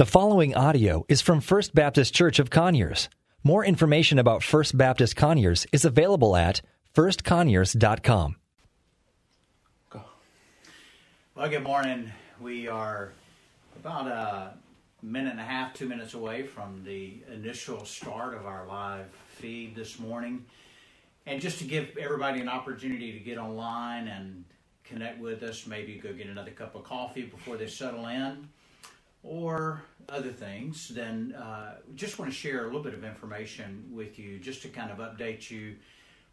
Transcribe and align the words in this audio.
The 0.00 0.06
following 0.06 0.54
audio 0.56 1.04
is 1.10 1.20
from 1.20 1.42
First 1.42 1.74
Baptist 1.74 2.14
Church 2.14 2.38
of 2.38 2.48
Conyers. 2.48 3.10
More 3.44 3.62
information 3.62 4.18
about 4.18 4.42
First 4.42 4.78
Baptist 4.78 5.14
Conyers 5.14 5.66
is 5.72 5.84
available 5.84 6.36
at 6.36 6.62
firstconyers.com. 6.94 8.36
Well, 11.34 11.50
good 11.50 11.62
morning. 11.62 12.10
We 12.40 12.66
are 12.66 13.12
about 13.78 14.06
a 14.06 14.54
minute 15.02 15.32
and 15.32 15.40
a 15.40 15.44
half, 15.44 15.74
two 15.74 15.86
minutes 15.86 16.14
away 16.14 16.44
from 16.44 16.82
the 16.82 17.18
initial 17.30 17.84
start 17.84 18.32
of 18.32 18.46
our 18.46 18.66
live 18.66 19.12
feed 19.34 19.76
this 19.76 19.98
morning. 19.98 20.46
And 21.26 21.42
just 21.42 21.58
to 21.58 21.64
give 21.64 21.94
everybody 22.00 22.40
an 22.40 22.48
opportunity 22.48 23.12
to 23.12 23.18
get 23.18 23.36
online 23.36 24.08
and 24.08 24.46
connect 24.82 25.20
with 25.20 25.42
us, 25.42 25.66
maybe 25.66 25.96
go 25.96 26.14
get 26.14 26.26
another 26.26 26.52
cup 26.52 26.74
of 26.74 26.84
coffee 26.84 27.24
before 27.24 27.58
they 27.58 27.66
settle 27.66 28.06
in 28.06 28.48
or 29.22 29.82
other 30.08 30.30
things, 30.30 30.88
then 30.88 31.34
uh, 31.34 31.74
just 31.94 32.18
want 32.18 32.30
to 32.30 32.36
share 32.36 32.62
a 32.62 32.66
little 32.66 32.82
bit 32.82 32.94
of 32.94 33.04
information 33.04 33.84
with 33.92 34.18
you 34.18 34.38
just 34.38 34.62
to 34.62 34.68
kind 34.68 34.90
of 34.90 34.98
update 34.98 35.50
you 35.50 35.76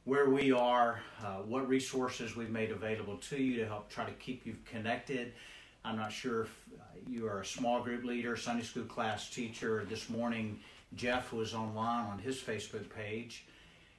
where 0.05 0.30
we 0.30 0.54
are, 0.54 1.02
uh, 1.22 1.36
what 1.40 1.68
resources 1.68 2.36
we've 2.36 2.50
made 2.50 2.72
available 2.72 3.18
to 3.18 3.36
you 3.36 3.58
to 3.58 3.68
help 3.68 3.90
try 3.90 4.05
to 4.05 4.14
keep 4.14 4.45
you 4.45 4.55
connected. 4.66 5.34
I'm 5.84 5.98
not 5.98 6.12
sure 6.12 6.44
if 6.44 6.66
uh, 6.80 6.84
you 7.08 7.28
are 7.28 7.42
a 7.42 7.45
small 7.45 7.81
group 7.81 8.05
leader, 8.05 8.38
Sunday 8.38 8.64
school 8.64 8.84
class 8.84 9.30
teacher. 9.30 9.86
This 9.90 10.09
morning, 10.09 10.59
Jeff 10.95 11.34
was 11.34 11.54
online 11.54 12.06
on 12.06 12.20
his 12.20 12.40
Facebook 12.40 12.90
page 12.90 13.45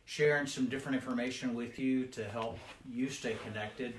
sharing 0.08 0.46
some 0.46 0.64
different 0.64 0.96
information 0.96 1.54
with 1.54 1.78
you 1.78 2.06
to 2.06 2.24
help 2.24 2.58
you 2.90 3.10
stay 3.10 3.36
connected. 3.44 3.92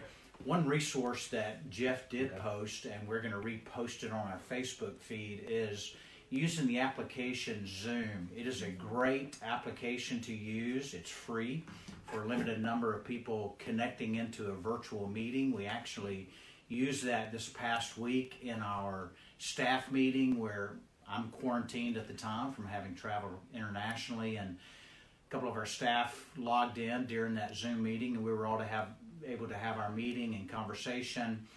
One 0.45 0.67
resource 0.67 1.27
that 1.27 1.69
Jeff 1.69 2.09
did 2.09 2.35
post, 2.37 2.85
and 2.85 3.07
we're 3.07 3.21
going 3.21 3.33
to 3.33 3.39
repost 3.39 4.03
it 4.03 4.11
on 4.11 4.19
our 4.19 4.39
Facebook 4.49 4.97
feed, 4.99 5.45
is 5.49 5.95
using 6.29 6.67
the 6.67 6.79
application 6.79 7.65
Zoom. 7.67 8.29
It 8.35 8.47
is 8.47 8.61
a 8.61 8.65
mm-hmm. 8.67 8.87
great 8.87 9.37
application 9.43 10.21
to 10.21 10.33
use. 10.33 10.93
It's 10.93 11.09
free 11.09 11.63
for 12.07 12.23
a 12.23 12.27
limited 12.27 12.61
number 12.61 12.95
of 12.95 13.03
people 13.03 13.57
connecting 13.59 14.15
into 14.15 14.49
a 14.49 14.53
virtual 14.53 15.07
meeting. 15.07 15.51
We 15.51 15.65
actually 15.65 16.29
used 16.69 17.03
that 17.05 17.31
this 17.31 17.49
past 17.49 17.97
week 17.97 18.37
in 18.41 18.61
our 18.61 19.11
staff 19.39 19.91
meeting 19.91 20.39
where 20.39 20.77
I'm 21.07 21.29
quarantined 21.29 21.97
at 21.97 22.07
the 22.07 22.13
time 22.13 22.53
from 22.53 22.67
having 22.67 22.95
traveled 22.95 23.33
internationally 23.53 24.37
and 24.37 24.57
a 25.27 25.31
couple 25.31 25.49
of 25.49 25.55
our 25.55 25.65
staff 25.65 26.25
logged 26.37 26.77
in 26.77 27.07
during 27.07 27.35
that 27.35 27.55
Zoom 27.55 27.83
meeting 27.83 28.15
and 28.15 28.23
we 28.23 28.31
were 28.31 28.45
all 28.45 28.59
to 28.59 28.65
have 28.65 28.87
able 29.25 29.47
to 29.47 29.55
have 29.55 29.77
our 29.77 29.91
meeting 29.91 30.35
and 30.35 30.49
conversation. 30.49 31.47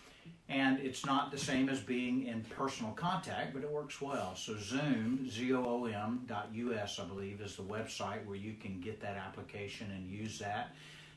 And 0.49 0.79
it's 0.79 1.05
not 1.05 1.31
the 1.31 1.39
same 1.39 1.69
as 1.69 1.81
being 1.81 2.27
in 2.27 2.43
personal 2.43 2.93
contact, 2.93 3.55
but 3.55 3.63
it 3.63 3.71
works 3.71 4.01
well. 4.01 4.37
So 4.37 4.57
Zoom, 4.57 5.29
Z-O-O-M 5.29 6.25
dot 6.27 6.49
U-S, 6.53 7.01
I 7.01 7.05
believe, 7.05 7.41
is 7.41 7.57
the 7.57 7.63
website 7.63 8.25
where 8.27 8.37
you 8.37 8.55
can 8.55 8.81
get 8.81 9.01
that 9.01 9.17
application 9.17 9.91
and 9.91 10.09
use 10.09 10.39
that 10.39 10.75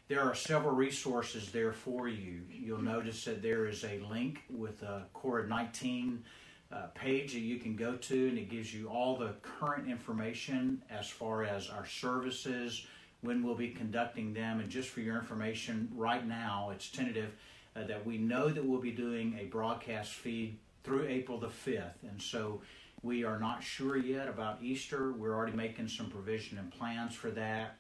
there 0.08 0.22
are 0.22 0.34
several 0.34 0.74
resources 0.74 1.52
there 1.52 1.72
for 1.72 2.08
you. 2.08 2.42
You'll 2.52 2.82
notice 2.82 3.26
that 3.26 3.44
there 3.44 3.68
is 3.68 3.84
a 3.84 4.00
link 4.10 4.42
with 4.50 4.82
a 4.82 5.06
COVID 5.16 5.48
19 5.48 6.24
uh, 6.72 6.88
page 6.94 7.34
that 7.34 7.40
you 7.40 7.58
can 7.58 7.76
go 7.76 7.96
to, 7.96 8.28
and 8.28 8.38
it 8.38 8.50
gives 8.50 8.74
you 8.74 8.88
all 8.88 9.18
the 9.18 9.34
current 9.42 9.90
information 9.90 10.82
as 10.90 11.10
far 11.10 11.44
as 11.44 11.70
our 11.70 11.86
services, 11.86 12.86
when 13.22 13.44
we'll 13.44 13.56
be 13.56 13.70
conducting 13.70 14.34
them. 14.34 14.60
And 14.60 14.70
just 14.70 14.90
for 14.90 15.02
your 15.02 15.18
information, 15.18 15.90
right 15.96 16.26
now 16.26 16.70
it's 16.74 16.90
tentative 16.90 17.34
uh, 17.76 17.84
that 17.84 18.06
we 18.06 18.18
know 18.18 18.50
that 18.50 18.64
we'll 18.64 18.82
be 18.82 18.92
doing 18.92 19.38
a 19.40 19.46
broadcast 19.46 20.12
feed 20.12 20.58
through 20.84 21.08
April 21.08 21.40
the 21.40 21.48
5th. 21.48 22.04
And 22.10 22.22
so 22.22 22.62
we 23.02 23.24
are 23.24 23.40
not 23.40 23.64
sure 23.64 23.98
yet 23.98 24.28
about 24.28 24.62
Easter. 24.62 25.12
We're 25.12 25.36
already 25.36 25.56
making 25.56 25.88
some 25.88 26.10
provision 26.10 26.58
and 26.58 26.72
plans 26.72 27.16
for 27.16 27.32
that. 27.32 27.78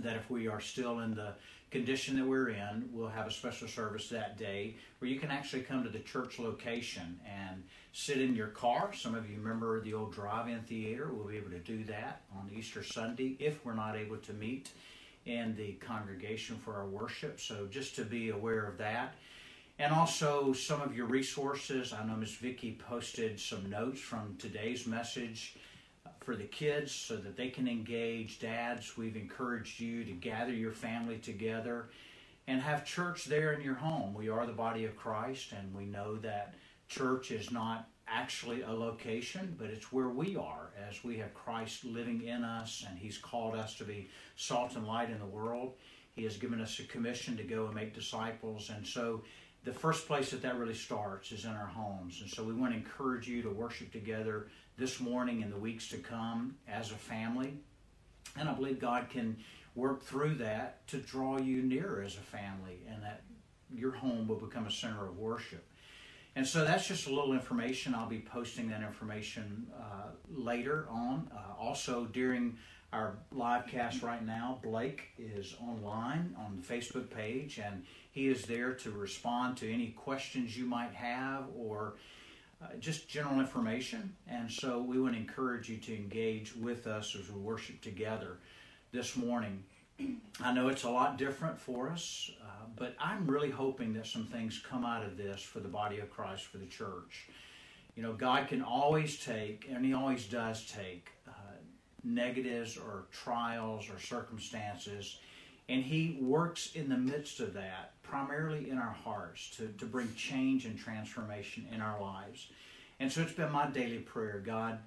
That 0.00 0.16
if 0.16 0.28
we 0.28 0.48
are 0.48 0.60
still 0.60 1.00
in 1.00 1.14
the 1.14 1.34
condition 1.70 2.16
that 2.16 2.26
we're 2.26 2.50
in, 2.50 2.88
we'll 2.92 3.08
have 3.08 3.26
a 3.26 3.30
special 3.30 3.68
service 3.68 4.08
that 4.08 4.38
day 4.38 4.76
where 4.98 5.10
you 5.10 5.18
can 5.18 5.30
actually 5.30 5.62
come 5.62 5.82
to 5.82 5.88
the 5.88 5.98
church 6.00 6.38
location 6.38 7.18
and 7.26 7.62
sit 7.98 8.20
in 8.20 8.36
your 8.36 8.46
car. 8.46 8.92
Some 8.94 9.16
of 9.16 9.28
you 9.28 9.40
remember 9.40 9.80
the 9.80 9.92
old 9.92 10.12
drive 10.12 10.46
in 10.48 10.60
theater. 10.60 11.10
We'll 11.12 11.26
be 11.26 11.36
able 11.36 11.50
to 11.50 11.58
do 11.58 11.82
that 11.84 12.22
on 12.32 12.48
Easter 12.56 12.84
Sunday 12.84 13.36
if 13.40 13.64
we're 13.64 13.74
not 13.74 13.96
able 13.96 14.18
to 14.18 14.32
meet 14.34 14.70
in 15.26 15.56
the 15.56 15.72
congregation 15.72 16.56
for 16.58 16.76
our 16.76 16.86
worship. 16.86 17.40
So 17.40 17.66
just 17.66 17.96
to 17.96 18.04
be 18.04 18.30
aware 18.30 18.66
of 18.66 18.78
that. 18.78 19.14
And 19.80 19.92
also 19.92 20.52
some 20.52 20.80
of 20.80 20.96
your 20.96 21.06
resources. 21.06 21.92
I 21.92 22.04
know 22.04 22.14
Ms. 22.14 22.34
Vicki 22.34 22.78
posted 22.88 23.40
some 23.40 23.68
notes 23.68 24.00
from 24.00 24.36
today's 24.38 24.86
message 24.86 25.56
for 26.20 26.36
the 26.36 26.44
kids 26.44 26.92
so 26.92 27.16
that 27.16 27.36
they 27.36 27.48
can 27.48 27.66
engage. 27.66 28.38
Dads, 28.38 28.96
we've 28.96 29.16
encouraged 29.16 29.80
you 29.80 30.04
to 30.04 30.12
gather 30.12 30.52
your 30.52 30.72
family 30.72 31.18
together 31.18 31.88
and 32.46 32.60
have 32.62 32.84
church 32.84 33.24
there 33.24 33.52
in 33.52 33.60
your 33.60 33.74
home. 33.74 34.14
We 34.14 34.28
are 34.28 34.46
the 34.46 34.52
body 34.52 34.84
of 34.84 34.96
Christ, 34.96 35.50
and 35.50 35.74
we 35.74 35.84
know 35.84 36.16
that 36.18 36.54
church 36.88 37.30
is 37.30 37.50
not 37.50 37.88
actually 38.06 38.62
a 38.62 38.70
location, 38.70 39.54
but 39.58 39.68
it's 39.68 39.92
where 39.92 40.08
we 40.08 40.36
are 40.36 40.70
as 40.88 41.04
we 41.04 41.18
have 41.18 41.34
Christ 41.34 41.84
living 41.84 42.22
in 42.22 42.42
us, 42.44 42.84
and 42.88 42.98
He's 42.98 43.18
called 43.18 43.54
us 43.54 43.74
to 43.76 43.84
be 43.84 44.08
salt 44.36 44.76
and 44.76 44.86
light 44.86 45.10
in 45.10 45.18
the 45.18 45.26
world. 45.26 45.74
He 46.14 46.24
has 46.24 46.36
given 46.36 46.60
us 46.60 46.78
a 46.78 46.84
commission 46.84 47.36
to 47.36 47.42
go 47.42 47.66
and 47.66 47.74
make 47.74 47.94
disciples, 47.94 48.70
and 48.74 48.86
so 48.86 49.22
the 49.64 49.72
first 49.72 50.06
place 50.06 50.30
that 50.30 50.42
that 50.42 50.58
really 50.58 50.74
starts 50.74 51.32
is 51.32 51.44
in 51.44 51.50
our 51.50 51.66
homes. 51.66 52.20
And 52.22 52.30
so 52.30 52.42
we 52.42 52.54
want 52.54 52.72
to 52.72 52.78
encourage 52.78 53.28
you 53.28 53.42
to 53.42 53.50
worship 53.50 53.92
together 53.92 54.48
this 54.78 55.00
morning 55.00 55.42
and 55.42 55.52
the 55.52 55.58
weeks 55.58 55.88
to 55.90 55.98
come 55.98 56.56
as 56.66 56.90
a 56.90 56.94
family. 56.94 57.54
And 58.38 58.48
I 58.48 58.54
believe 58.54 58.78
God 58.78 59.10
can 59.10 59.36
work 59.74 60.02
through 60.02 60.36
that 60.36 60.86
to 60.88 60.98
draw 60.98 61.38
you 61.38 61.62
nearer 61.62 62.02
as 62.02 62.16
a 62.16 62.20
family 62.20 62.78
and 62.88 63.02
that 63.02 63.22
your 63.74 63.92
home 63.92 64.26
will 64.26 64.36
become 64.36 64.66
a 64.66 64.70
center 64.70 65.04
of 65.06 65.18
worship. 65.18 65.66
And 66.36 66.46
so 66.46 66.64
that's 66.64 66.86
just 66.86 67.06
a 67.06 67.10
little 67.10 67.32
information. 67.32 67.94
I'll 67.94 68.08
be 68.08 68.20
posting 68.20 68.68
that 68.68 68.82
information 68.82 69.66
uh, 69.76 70.10
later 70.30 70.86
on. 70.90 71.30
Uh, 71.34 71.60
also, 71.60 72.04
during 72.06 72.56
our 72.92 73.18
live 73.32 73.66
cast 73.66 74.02
right 74.02 74.24
now, 74.24 74.58
Blake 74.62 75.08
is 75.18 75.56
online 75.60 76.34
on 76.38 76.56
the 76.56 76.62
Facebook 76.62 77.10
page 77.10 77.58
and 77.58 77.84
he 78.10 78.28
is 78.28 78.44
there 78.44 78.72
to 78.72 78.90
respond 78.90 79.56
to 79.58 79.70
any 79.70 79.88
questions 79.88 80.56
you 80.56 80.64
might 80.64 80.92
have 80.92 81.44
or 81.56 81.96
uh, 82.62 82.66
just 82.80 83.08
general 83.08 83.40
information. 83.40 84.14
And 84.26 84.50
so 84.50 84.80
we 84.80 84.98
want 85.00 85.14
to 85.14 85.20
encourage 85.20 85.68
you 85.68 85.76
to 85.76 85.94
engage 85.94 86.56
with 86.56 86.86
us 86.86 87.14
as 87.14 87.30
we 87.30 87.40
worship 87.40 87.80
together 87.80 88.38
this 88.90 89.16
morning. 89.16 89.62
I 90.40 90.52
know 90.52 90.68
it's 90.68 90.84
a 90.84 90.90
lot 90.90 91.18
different 91.18 91.60
for 91.60 91.90
us, 91.90 92.30
but 92.76 92.94
I'm 93.00 93.26
really 93.26 93.50
hoping 93.50 93.92
that 93.94 94.06
some 94.06 94.26
things 94.26 94.60
come 94.68 94.84
out 94.84 95.04
of 95.04 95.16
this 95.16 95.42
for 95.42 95.60
the 95.60 95.68
body 95.68 95.98
of 95.98 96.10
Christ, 96.10 96.44
for 96.44 96.58
the 96.58 96.66
church. 96.66 97.28
You 97.94 98.02
know, 98.02 98.12
God 98.12 98.48
can 98.48 98.62
always 98.62 99.22
take, 99.24 99.68
and 99.70 99.84
He 99.84 99.92
always 99.92 100.26
does 100.26 100.70
take, 100.70 101.10
uh, 101.26 101.32
negatives 102.04 102.76
or 102.76 103.06
trials 103.12 103.88
or 103.90 103.98
circumstances, 103.98 105.18
and 105.68 105.82
He 105.82 106.18
works 106.20 106.72
in 106.74 106.88
the 106.88 106.96
midst 106.96 107.40
of 107.40 107.54
that 107.54 107.92
primarily 108.02 108.70
in 108.70 108.78
our 108.78 108.96
hearts 109.04 109.50
to, 109.56 109.68
to 109.78 109.84
bring 109.84 110.12
change 110.14 110.64
and 110.64 110.78
transformation 110.78 111.66
in 111.72 111.80
our 111.80 112.00
lives. 112.00 112.48
And 113.00 113.12
so 113.12 113.20
it's 113.20 113.32
been 113.32 113.52
my 113.52 113.66
daily 113.66 113.98
prayer, 113.98 114.42
God. 114.44 114.78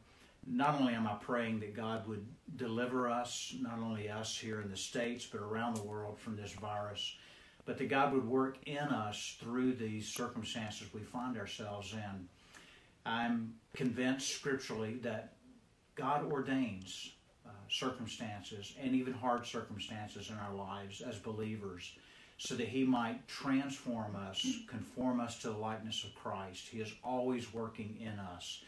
Not 0.47 0.79
only 0.81 0.93
am 0.93 1.05
I 1.05 1.13
praying 1.21 1.59
that 1.59 1.75
God 1.75 2.07
would 2.07 2.25
deliver 2.55 3.09
us, 3.09 3.53
not 3.61 3.77
only 3.77 4.09
us 4.09 4.35
here 4.35 4.59
in 4.61 4.71
the 4.71 4.77
States, 4.77 5.25
but 5.25 5.39
around 5.39 5.75
the 5.75 5.83
world 5.83 6.19
from 6.19 6.35
this 6.35 6.51
virus, 6.53 7.15
but 7.65 7.77
that 7.77 7.89
God 7.89 8.13
would 8.13 8.27
work 8.27 8.57
in 8.65 8.77
us 8.77 9.37
through 9.39 9.73
these 9.73 10.07
circumstances 10.07 10.93
we 10.93 11.01
find 11.01 11.37
ourselves 11.37 11.93
in. 11.93 12.27
I'm 13.05 13.53
convinced 13.73 14.35
scripturally 14.35 14.95
that 15.03 15.33
God 15.95 16.31
ordains 16.31 17.11
uh, 17.45 17.49
circumstances 17.69 18.73
and 18.81 18.95
even 18.95 19.13
hard 19.13 19.45
circumstances 19.45 20.29
in 20.29 20.37
our 20.37 20.53
lives 20.53 21.01
as 21.01 21.17
believers 21.17 21.93
so 22.37 22.55
that 22.55 22.67
he 22.67 22.83
might 22.83 23.27
transform 23.27 24.15
us, 24.15 24.43
conform 24.67 25.19
us 25.19 25.37
to 25.39 25.49
the 25.49 25.57
likeness 25.57 26.03
of 26.03 26.15
Christ. 26.15 26.67
He 26.69 26.79
is 26.79 26.91
always 27.03 27.53
working 27.53 27.97
in 28.01 28.17
us. 28.17 28.63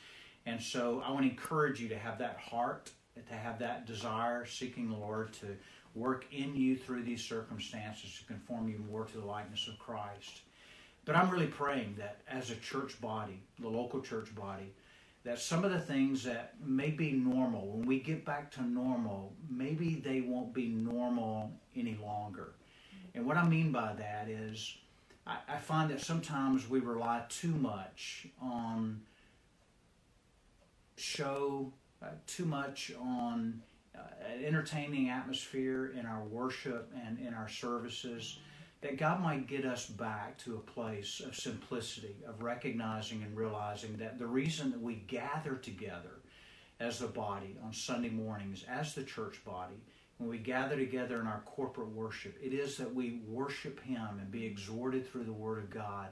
And 0.45 0.61
so 0.61 1.01
I 1.03 1.11
want 1.11 1.23
to 1.25 1.31
encourage 1.31 1.79
you 1.79 1.89
to 1.89 1.97
have 1.97 2.19
that 2.19 2.37
heart, 2.37 2.91
to 3.15 3.33
have 3.33 3.57
that 3.59 3.87
desire, 3.87 4.45
seeking 4.45 4.89
the 4.89 4.95
Lord 4.95 5.33
to 5.33 5.57
work 5.95 6.25
in 6.31 6.55
you 6.55 6.75
through 6.75 7.03
these 7.03 7.23
circumstances 7.23 8.17
to 8.17 8.25
conform 8.25 8.67
you 8.67 8.79
more 8.89 9.05
to 9.05 9.17
the 9.17 9.25
likeness 9.25 9.67
of 9.67 9.77
Christ. 9.79 10.41
But 11.05 11.15
I'm 11.15 11.29
really 11.29 11.47
praying 11.47 11.95
that 11.97 12.21
as 12.27 12.49
a 12.49 12.55
church 12.55 12.99
body, 13.01 13.39
the 13.59 13.67
local 13.67 14.01
church 14.01 14.33
body, 14.33 14.71
that 15.23 15.39
some 15.39 15.63
of 15.63 15.71
the 15.71 15.79
things 15.79 16.23
that 16.23 16.55
may 16.65 16.89
be 16.89 17.11
normal, 17.11 17.67
when 17.67 17.85
we 17.85 17.99
get 17.99 18.25
back 18.25 18.51
to 18.51 18.63
normal, 18.63 19.33
maybe 19.49 19.95
they 19.95 20.21
won't 20.21 20.53
be 20.53 20.67
normal 20.67 21.51
any 21.75 21.97
longer. 22.03 22.53
And 23.15 23.25
what 23.25 23.37
I 23.37 23.47
mean 23.47 23.71
by 23.71 23.93
that 23.93 24.27
is, 24.27 24.77
I, 25.25 25.37
I 25.47 25.57
find 25.57 25.89
that 25.91 26.01
sometimes 26.01 26.69
we 26.69 26.79
rely 26.79 27.23
too 27.29 27.53
much 27.55 28.27
on 28.41 29.01
show, 30.97 31.71
uh, 32.01 32.07
too 32.27 32.45
much 32.45 32.91
on 32.99 33.61
an 33.95 34.43
entertaining 34.43 35.09
atmosphere 35.09 35.93
in 35.97 36.05
our 36.05 36.23
worship 36.23 36.91
and 37.05 37.19
in 37.19 37.33
our 37.33 37.49
services 37.49 38.39
that 38.81 38.97
God 38.97 39.21
might 39.21 39.47
get 39.47 39.65
us 39.65 39.85
back 39.85 40.37
to 40.39 40.55
a 40.55 40.71
place 40.71 41.21
of 41.25 41.35
simplicity, 41.35 42.17
of 42.27 42.43
recognizing 42.43 43.23
and 43.23 43.35
realizing 43.35 43.95
that 43.97 44.19
the 44.19 44.27
reason 44.27 44.71
that 44.71 44.81
we 44.81 44.95
gather 44.95 45.55
together 45.55 46.19
as 46.79 46.99
the 46.99 47.07
body 47.07 47.55
on 47.63 47.71
Sunday 47.71 48.09
mornings, 48.09 48.65
as 48.69 48.93
the 48.93 49.03
church 49.03 49.43
body, 49.45 49.75
when 50.17 50.29
we 50.29 50.37
gather 50.37 50.75
together 50.75 51.19
in 51.21 51.27
our 51.27 51.41
corporate 51.45 51.91
worship, 51.91 52.37
it 52.41 52.53
is 52.53 52.77
that 52.77 52.93
we 52.93 53.21
worship 53.25 53.81
Him 53.83 54.19
and 54.19 54.29
be 54.29 54.45
exhorted 54.45 55.09
through 55.09 55.23
the 55.23 55.33
Word 55.33 55.59
of 55.59 55.69
God 55.69 56.09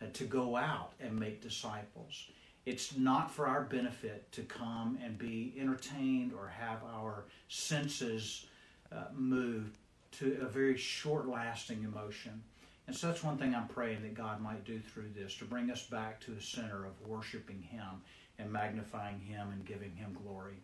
uh, 0.00 0.06
to 0.14 0.24
go 0.24 0.56
out 0.56 0.92
and 1.00 1.18
make 1.18 1.42
disciples. 1.42 2.28
It's 2.66 2.96
not 2.96 3.30
for 3.30 3.46
our 3.46 3.62
benefit 3.62 4.30
to 4.32 4.42
come 4.42 4.98
and 5.04 5.18
be 5.18 5.54
entertained 5.58 6.32
or 6.32 6.48
have 6.48 6.78
our 6.94 7.24
senses 7.48 8.46
uh, 8.90 9.04
moved 9.14 9.76
to 10.12 10.38
a 10.40 10.46
very 10.46 10.76
short 10.76 11.28
lasting 11.28 11.84
emotion. 11.84 12.42
And 12.86 12.94
so 12.94 13.08
that's 13.08 13.22
one 13.22 13.38
thing 13.38 13.54
I'm 13.54 13.68
praying 13.68 14.02
that 14.02 14.14
God 14.14 14.40
might 14.40 14.64
do 14.64 14.78
through 14.78 15.10
this 15.14 15.34
to 15.36 15.44
bring 15.44 15.70
us 15.70 15.84
back 15.84 16.20
to 16.22 16.30
the 16.30 16.40
center 16.40 16.84
of 16.84 16.92
worshiping 17.06 17.62
Him 17.62 18.02
and 18.38 18.52
magnifying 18.52 19.20
Him 19.20 19.48
and 19.52 19.64
giving 19.64 19.94
Him 19.94 20.16
glory. 20.22 20.56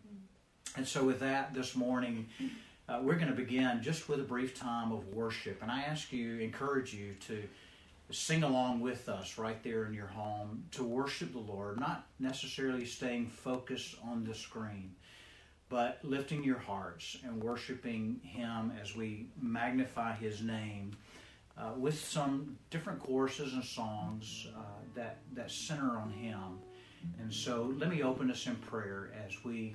And 0.77 0.87
so, 0.87 1.03
with 1.03 1.19
that, 1.19 1.53
this 1.53 1.75
morning, 1.75 2.27
uh, 2.87 2.99
we're 3.01 3.15
going 3.15 3.27
to 3.27 3.35
begin 3.35 3.81
just 3.81 4.07
with 4.07 4.19
a 4.19 4.23
brief 4.23 4.57
time 4.57 4.91
of 4.91 5.07
worship. 5.09 5.61
And 5.61 5.71
I 5.71 5.81
ask 5.81 6.13
you, 6.13 6.39
encourage 6.39 6.93
you 6.93 7.15
to 7.27 7.43
sing 8.11 8.43
along 8.43 8.81
with 8.81 9.09
us 9.09 9.37
right 9.37 9.61
there 9.63 9.85
in 9.85 9.93
your 9.93 10.07
home 10.07 10.65
to 10.71 10.83
worship 10.83 11.31
the 11.31 11.39
Lord, 11.39 11.79
not 11.79 12.07
necessarily 12.19 12.85
staying 12.85 13.27
focused 13.27 13.95
on 14.03 14.23
the 14.23 14.33
screen 14.35 14.95
but 15.71 15.99
lifting 16.03 16.43
your 16.43 16.59
hearts 16.59 17.17
and 17.23 17.41
worshiping 17.41 18.19
Him 18.23 18.73
as 18.79 18.93
we 18.93 19.27
magnify 19.41 20.13
His 20.15 20.41
name 20.41 20.97
uh, 21.57 21.71
with 21.77 21.97
some 21.97 22.57
different 22.69 22.99
choruses 22.99 23.53
and 23.53 23.63
songs 23.63 24.47
uh, 24.55 24.61
that, 24.95 25.19
that 25.33 25.49
center 25.49 25.97
on 25.97 26.11
Him. 26.11 26.59
And 27.21 27.33
so 27.33 27.73
let 27.79 27.89
me 27.89 28.03
open 28.03 28.29
us 28.29 28.45
in 28.47 28.55
prayer 28.57 29.11
as 29.25 29.45
we 29.45 29.73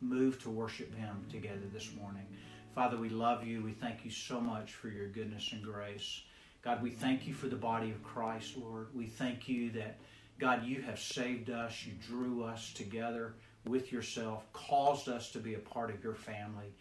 move 0.00 0.40
to 0.44 0.50
worship 0.50 0.94
Him 0.94 1.26
together 1.28 1.66
this 1.72 1.90
morning. 2.00 2.26
Father, 2.72 2.96
we 2.96 3.08
love 3.08 3.44
you. 3.44 3.60
We 3.60 3.72
thank 3.72 4.04
you 4.04 4.12
so 4.12 4.40
much 4.40 4.72
for 4.72 4.86
your 4.86 5.08
goodness 5.08 5.50
and 5.50 5.64
grace. 5.64 6.22
God, 6.64 6.82
we 6.82 6.88
thank 6.88 7.26
you 7.26 7.34
for 7.34 7.46
the 7.46 7.56
body 7.56 7.90
of 7.90 8.02
Christ, 8.02 8.56
Lord. 8.56 8.86
We 8.94 9.04
thank 9.04 9.48
you 9.48 9.70
that, 9.72 9.98
God, 10.40 10.64
you 10.64 10.80
have 10.80 10.98
saved 10.98 11.50
us, 11.50 11.84
you 11.84 11.92
drew 12.08 12.42
us 12.42 12.72
together 12.72 13.34
with 13.66 13.92
yourself, 13.92 14.50
caused 14.54 15.10
us 15.10 15.30
to 15.32 15.38
be 15.38 15.54
a 15.54 15.58
part 15.58 15.90
of 15.90 16.02
your 16.02 16.14
family. 16.14 16.72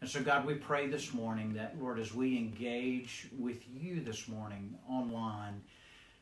And 0.00 0.08
so, 0.08 0.22
God, 0.22 0.46
we 0.46 0.54
pray 0.54 0.86
this 0.86 1.12
morning 1.12 1.52
that, 1.52 1.78
Lord, 1.78 1.98
as 1.98 2.14
we 2.14 2.38
engage 2.38 3.28
with 3.38 3.62
you 3.68 4.00
this 4.00 4.26
morning 4.26 4.74
online, 4.88 5.60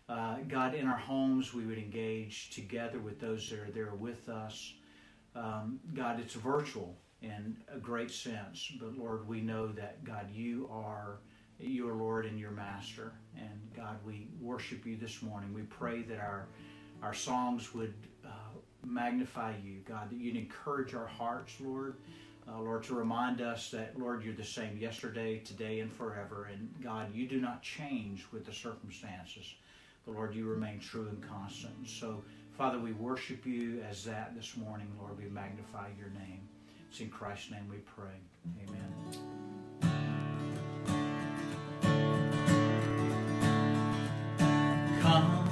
uh, 0.09 0.39
God, 0.49 0.75
in 0.75 0.89
our 0.89 0.99
homes, 0.99 1.55
we 1.55 1.65
would 1.67 1.79
engage 1.79 2.51
together 2.51 2.99
with 2.99 3.21
those 3.21 3.49
that 3.49 3.61
are 3.61 3.71
there 3.71 3.95
with 3.95 4.29
us. 4.29 4.75
Um, 5.37 5.79
God, 5.95 6.19
it's 6.19 6.35
virtual 6.35 6.97
in 7.23 7.57
a 7.73 7.79
great 7.79 8.11
sense, 8.11 8.73
but 8.81 8.99
Lord, 8.99 9.29
we 9.29 9.41
know 9.41 9.69
that, 9.69 10.03
God, 10.03 10.31
you 10.33 10.69
are 10.71 11.19
your 11.69 11.95
Lord 11.95 12.27
and 12.27 12.39
your 12.39 12.51
Master. 12.51 13.13
And 13.37 13.61
God, 13.77 13.97
we 14.07 14.29
worship 14.41 14.87
you 14.87 14.97
this 14.97 15.23
morning. 15.23 15.53
We 15.55 15.63
pray 15.63 16.03
that 16.03 16.19
our, 16.19 16.47
our 17.03 17.15
songs 17.15 17.75
would 17.75 17.95
magnify 18.87 19.55
you, 19.65 19.81
God, 19.87 20.11
that 20.11 20.19
you'd 20.19 20.37
encourage 20.37 20.95
our 20.95 21.07
hearts, 21.07 21.55
Lord. 21.61 21.97
Uh, 22.47 22.61
Lord, 22.61 22.83
to 22.85 22.95
remind 22.95 23.41
us 23.41 23.71
that, 23.71 23.99
Lord, 23.99 24.23
you're 24.23 24.35
the 24.35 24.45
same 24.45 24.77
yesterday, 24.77 25.39
today, 25.39 25.81
and 25.81 25.91
forever. 25.91 26.51
And 26.53 26.69
God, 26.83 27.15
you 27.15 27.27
do 27.27 27.41
not 27.41 27.63
change 27.63 28.27
with 28.33 28.45
the 28.45 28.53
circumstances. 28.53 29.55
But 30.05 30.15
Lord, 30.15 30.35
you 30.35 30.45
remain 30.45 30.79
true 30.79 31.09
and 31.09 31.27
constant. 31.27 31.89
So, 31.89 32.23
Father, 32.59 32.79
we 32.79 32.93
worship 32.93 33.47
you 33.47 33.83
as 33.89 34.05
that 34.05 34.35
this 34.37 34.57
morning, 34.59 34.89
Lord. 35.01 35.17
We 35.17 35.31
magnify 35.31 35.89
your 35.99 36.11
name. 36.11 36.41
It's 36.91 37.01
in 37.01 37.09
Christ's 37.09 37.51
name 37.51 37.67
we 37.71 37.79
pray. 37.79 38.13
Amen. 38.69 39.54
Come, 45.15 45.44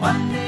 One 0.00 0.30
day. 0.30 0.47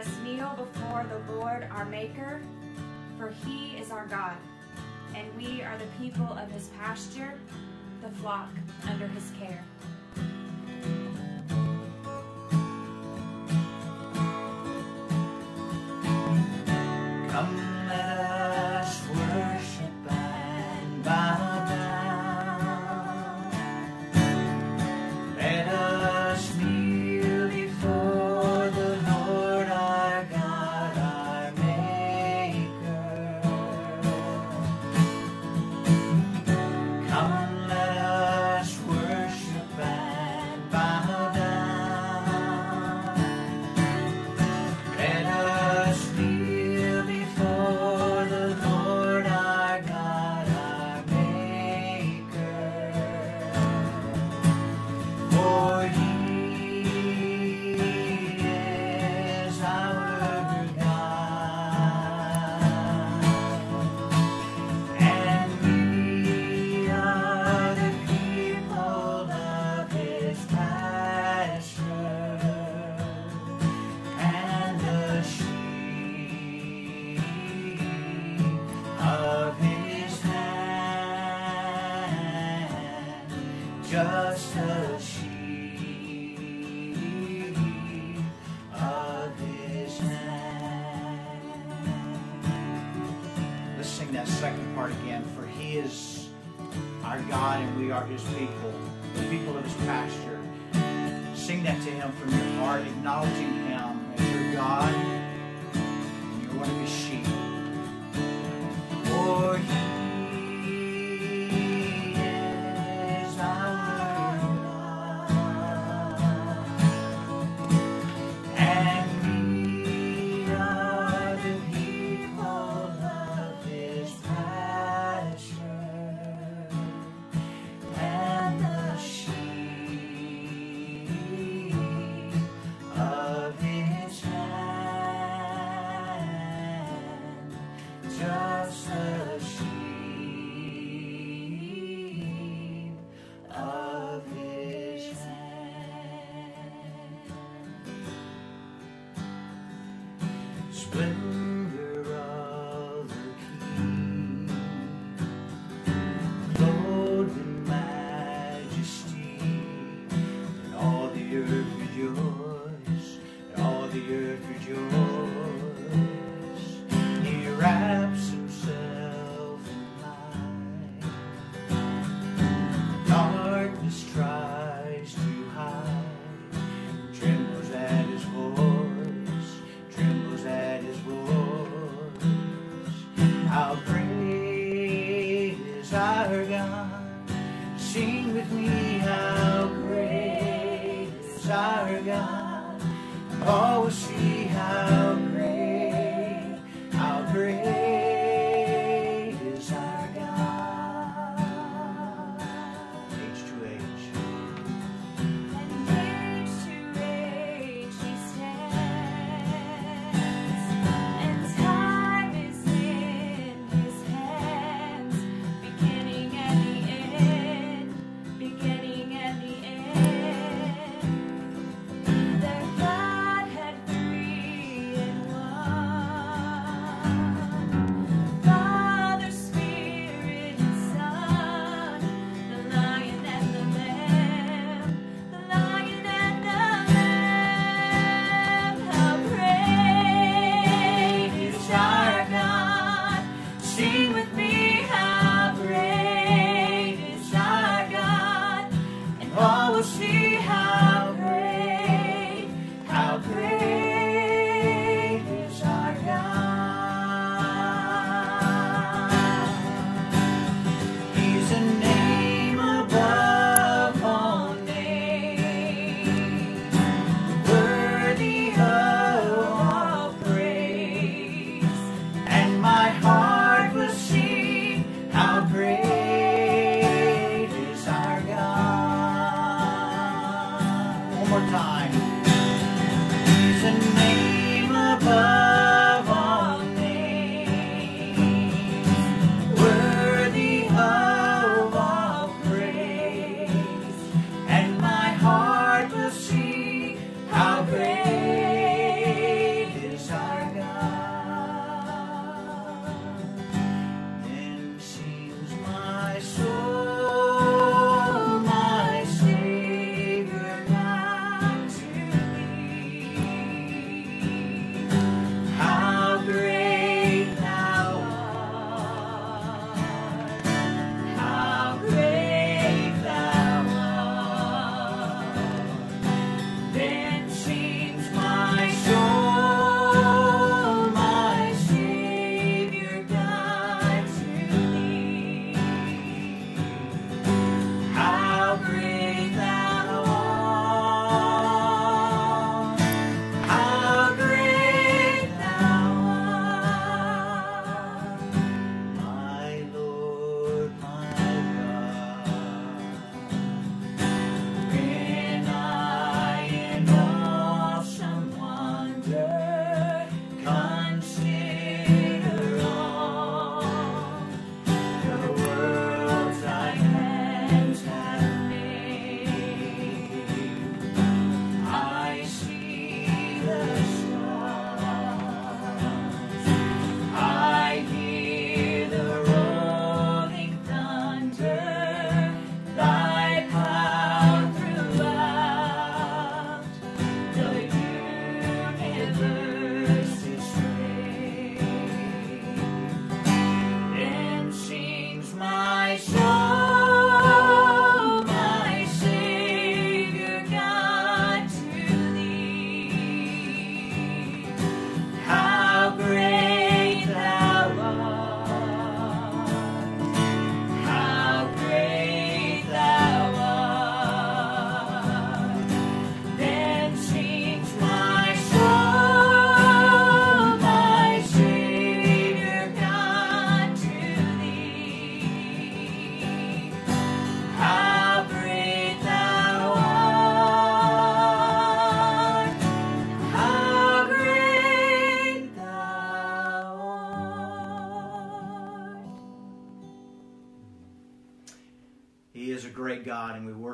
us 0.00 0.08
kneel 0.24 0.54
before 0.56 1.04
the 1.10 1.34
Lord 1.34 1.68
our 1.70 1.84
Maker, 1.84 2.40
for 3.18 3.34
he 3.44 3.76
is 3.76 3.90
our 3.90 4.06
God, 4.06 4.36
and 5.14 5.28
we 5.36 5.60
are 5.60 5.76
the 5.76 6.02
people 6.02 6.32
of 6.38 6.50
his 6.50 6.68
pasture, 6.80 7.34
the 8.00 8.08
flock 8.08 8.48
under 8.88 9.06
his 9.08 9.30
care. 9.38 9.62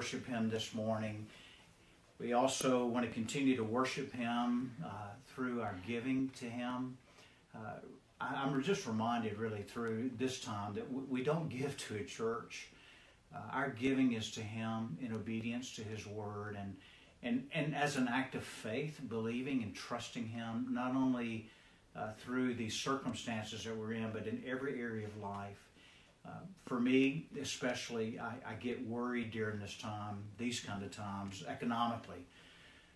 Worship 0.07 0.27
Him 0.29 0.49
this 0.49 0.73
morning. 0.73 1.27
We 2.21 2.33
also 2.33 2.87
want 2.87 3.05
to 3.05 3.11
continue 3.11 3.57
to 3.57 3.65
worship 3.65 4.15
Him 4.15 4.71
uh, 4.85 4.89
through 5.27 5.63
our 5.63 5.75
giving 5.85 6.31
to 6.39 6.45
Him. 6.45 6.97
Uh, 7.53 7.81
I, 8.21 8.47
am 8.47 8.63
just 8.63 8.87
reminded, 8.87 9.37
really, 9.37 9.63
through 9.63 10.13
this 10.17 10.39
time 10.39 10.75
that 10.75 10.87
we 11.11 11.25
don't 11.25 11.49
give 11.49 11.77
to 11.89 11.97
a 11.97 12.05
church. 12.05 12.69
Uh, 13.35 13.41
our 13.51 13.71
giving 13.71 14.13
is 14.13 14.31
to 14.31 14.43
Him 14.43 14.97
in 15.01 15.13
obedience 15.13 15.75
to 15.75 15.83
His 15.83 16.07
Word 16.07 16.57
and, 16.57 16.77
and, 17.25 17.49
and 17.53 17.75
as 17.75 17.97
an 17.97 18.07
act 18.07 18.37
of 18.37 18.45
faith, 18.45 19.01
believing 19.09 19.65
and 19.65 19.75
trusting 19.75 20.29
Him, 20.29 20.69
not 20.71 20.95
only 20.95 21.51
uh, 21.97 22.13
through 22.19 22.55
these 22.55 22.75
circumstances 22.77 23.65
that 23.65 23.77
we're 23.77 23.95
in, 23.95 24.13
but 24.13 24.29
in 24.29 24.41
every 24.47 24.81
area 24.81 25.09
of 25.09 25.17
life. 25.17 25.66
Uh, 26.27 26.31
for 26.67 26.81
me, 26.81 27.27
especially, 27.41 28.19
I, 28.19 28.35
I, 28.51 28.55
get 28.55 28.85
worried 28.87 29.31
during 29.31 29.61
this 29.61 29.77
time, 29.77 30.25
these 30.39 30.59
kind 30.59 30.83
of 30.83 30.91
times, 30.91 31.45
economically. 31.47 32.27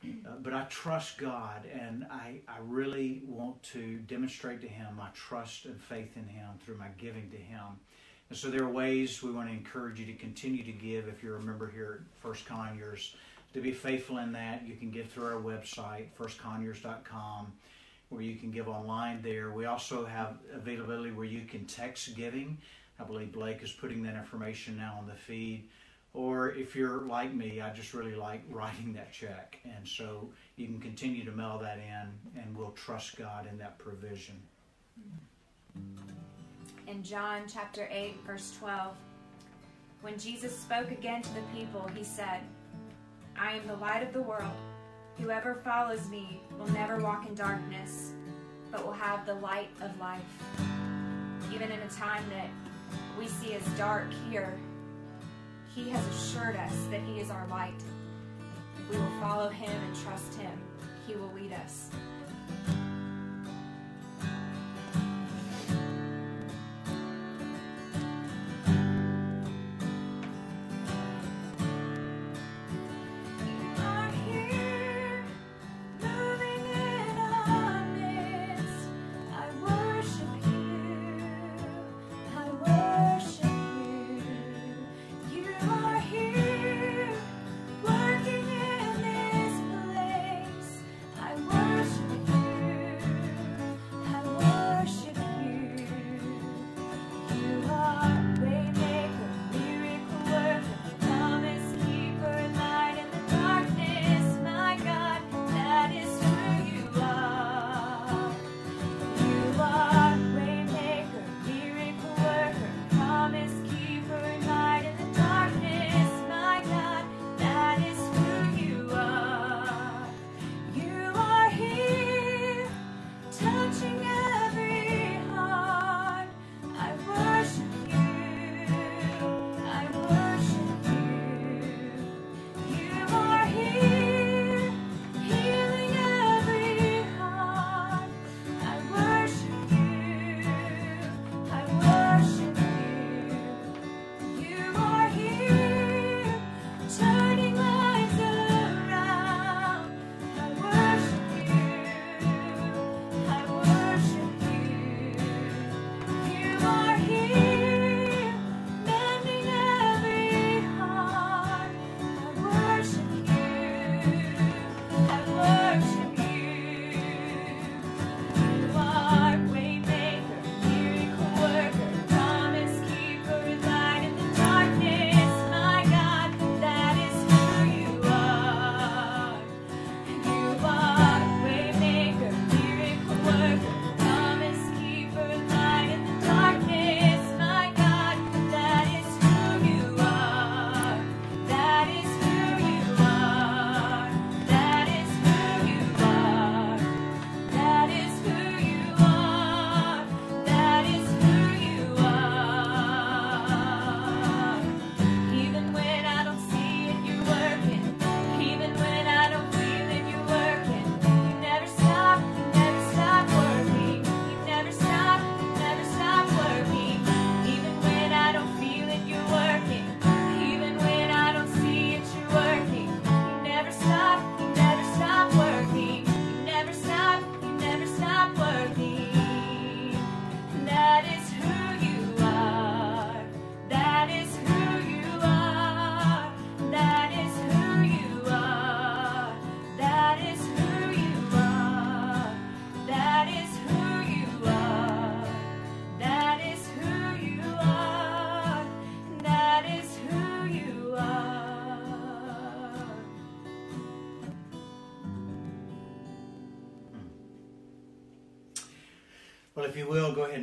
Uh, 0.02 0.30
but 0.42 0.52
I 0.52 0.64
trust 0.64 1.18
God, 1.18 1.66
and 1.72 2.06
I, 2.10 2.40
I 2.48 2.56
really 2.62 3.22
want 3.26 3.62
to 3.64 3.98
demonstrate 3.98 4.60
to 4.62 4.68
Him 4.68 4.96
my 4.96 5.08
trust 5.14 5.66
and 5.66 5.80
faith 5.80 6.16
in 6.16 6.26
Him 6.26 6.48
through 6.64 6.78
my 6.78 6.88
giving 6.98 7.30
to 7.30 7.36
Him. 7.36 7.78
And 8.30 8.38
so 8.38 8.48
there 8.48 8.62
are 8.62 8.70
ways 8.70 9.22
we 9.22 9.30
want 9.30 9.48
to 9.48 9.54
encourage 9.54 10.00
you 10.00 10.06
to 10.06 10.14
continue 10.14 10.64
to 10.64 10.72
give 10.72 11.08
if 11.08 11.22
you're 11.22 11.36
a 11.36 11.42
member 11.42 11.68
here 11.68 12.00
at 12.00 12.22
First 12.22 12.46
Conyers. 12.46 13.14
To 13.54 13.60
be 13.60 13.72
faithful 13.72 14.18
in 14.18 14.32
that, 14.32 14.66
you 14.66 14.76
can 14.76 14.90
give 14.90 15.08
through 15.10 15.26
our 15.26 15.40
website, 15.40 16.06
firstconyers.com, 16.18 17.52
where 18.08 18.22
you 18.22 18.36
can 18.36 18.52
give 18.52 18.68
online 18.68 19.20
there. 19.22 19.50
We 19.50 19.66
also 19.66 20.06
have 20.06 20.38
availability 20.54 21.10
where 21.10 21.26
you 21.26 21.44
can 21.44 21.64
text 21.66 22.14
giving. 22.16 22.58
I 23.00 23.04
believe 23.04 23.32
Blake 23.32 23.62
is 23.62 23.72
putting 23.72 24.02
that 24.02 24.14
information 24.14 24.76
now 24.76 24.96
on 24.98 25.06
the 25.06 25.14
feed. 25.14 25.64
Or 26.12 26.50
if 26.50 26.74
you're 26.74 27.02
like 27.02 27.32
me, 27.32 27.60
I 27.60 27.70
just 27.70 27.94
really 27.94 28.16
like 28.16 28.42
writing 28.50 28.92
that 28.94 29.12
check. 29.12 29.58
And 29.64 29.86
so 29.86 30.28
you 30.56 30.66
can 30.66 30.80
continue 30.80 31.24
to 31.24 31.30
mail 31.30 31.58
that 31.62 31.78
in, 31.78 32.40
and 32.40 32.56
we'll 32.56 32.72
trust 32.72 33.16
God 33.16 33.46
in 33.48 33.56
that 33.58 33.78
provision. 33.78 34.34
In 36.88 37.02
John 37.04 37.42
chapter 37.50 37.88
8, 37.90 38.16
verse 38.26 38.52
12, 38.58 38.96
when 40.02 40.18
Jesus 40.18 40.58
spoke 40.58 40.90
again 40.90 41.22
to 41.22 41.34
the 41.34 41.42
people, 41.54 41.88
he 41.94 42.02
said, 42.02 42.40
I 43.38 43.52
am 43.52 43.66
the 43.68 43.76
light 43.76 44.02
of 44.02 44.12
the 44.12 44.22
world. 44.22 44.50
Whoever 45.18 45.54
follows 45.64 46.08
me 46.08 46.40
will 46.58 46.68
never 46.72 46.98
walk 46.98 47.28
in 47.28 47.34
darkness, 47.34 48.12
but 48.72 48.84
will 48.84 48.92
have 48.92 49.26
the 49.26 49.34
light 49.34 49.70
of 49.80 49.96
life. 50.00 50.20
Even 51.54 51.70
in 51.70 51.78
a 51.78 51.88
time 51.88 52.24
that 52.30 52.48
we 53.18 53.26
see 53.26 53.54
as 53.54 53.64
dark 53.78 54.06
here, 54.28 54.58
He 55.74 55.90
has 55.90 56.06
assured 56.08 56.56
us 56.56 56.72
that 56.90 57.00
He 57.00 57.20
is 57.20 57.30
our 57.30 57.46
light. 57.48 57.82
We 58.90 58.96
will 58.96 59.20
follow 59.20 59.48
Him 59.48 59.70
and 59.70 59.96
trust 59.96 60.34
Him, 60.34 60.58
He 61.06 61.14
will 61.14 61.32
lead 61.32 61.52
us. 61.52 61.90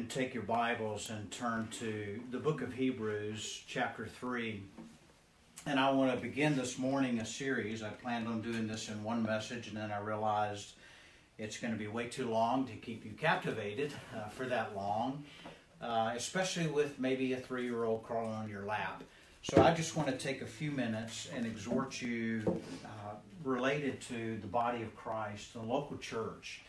Take 0.08 0.34
your 0.34 0.44
Bibles 0.44 1.10
and 1.10 1.30
turn 1.32 1.68
to 1.80 2.22
the 2.32 2.38
book 2.38 2.62
of 2.62 2.72
Hebrews, 2.72 3.64
chapter 3.68 4.08
3. 4.08 4.64
And 5.66 5.78
I 5.78 5.92
want 5.92 6.16
to 6.16 6.18
begin 6.18 6.56
this 6.56 6.78
morning 6.78 7.20
a 7.20 7.26
series. 7.26 7.84
I 7.84 7.90
planned 7.90 8.26
on 8.26 8.42
doing 8.42 8.68
this 8.68 8.88
in 8.88 9.04
one 9.04 9.22
message, 9.22 9.68
and 9.68 9.76
then 9.76 9.92
I 9.92 10.00
realized 10.00 10.76
it's 11.38 11.58
going 11.58 11.74
to 11.74 11.80
be 11.80 11.88
way 11.88 12.08
too 12.08 12.30
long 12.30 12.66
to 12.68 12.74
keep 12.74 13.04
you 13.04 13.12
captivated 13.20 13.92
uh, 14.16 14.30
for 14.30 14.46
that 14.46 14.74
long, 14.78 15.26
uh, 15.82 16.14
especially 16.16 16.68
with 16.68 16.98
maybe 17.00 17.34
a 17.34 17.38
three 17.38 17.66
year 17.66 17.84
old 17.84 18.04
crawling 18.04 18.34
on 18.34 18.48
your 18.48 18.64
lap. 18.64 19.04
So 19.42 19.62
I 19.62 19.74
just 19.74 19.98
want 19.98 20.08
to 20.08 20.16
take 20.16 20.42
a 20.42 20.48
few 20.48 20.72
minutes 20.72 21.28
and 21.36 21.46
exhort 21.46 22.02
you 22.02 22.62
uh, 22.86 23.16
related 23.44 24.00
to 24.02 24.38
the 24.38 24.48
body 24.48 24.84
of 24.84 24.96
Christ, 24.96 25.52
the 25.52 25.62
local 25.62 25.98
church. 25.98 26.62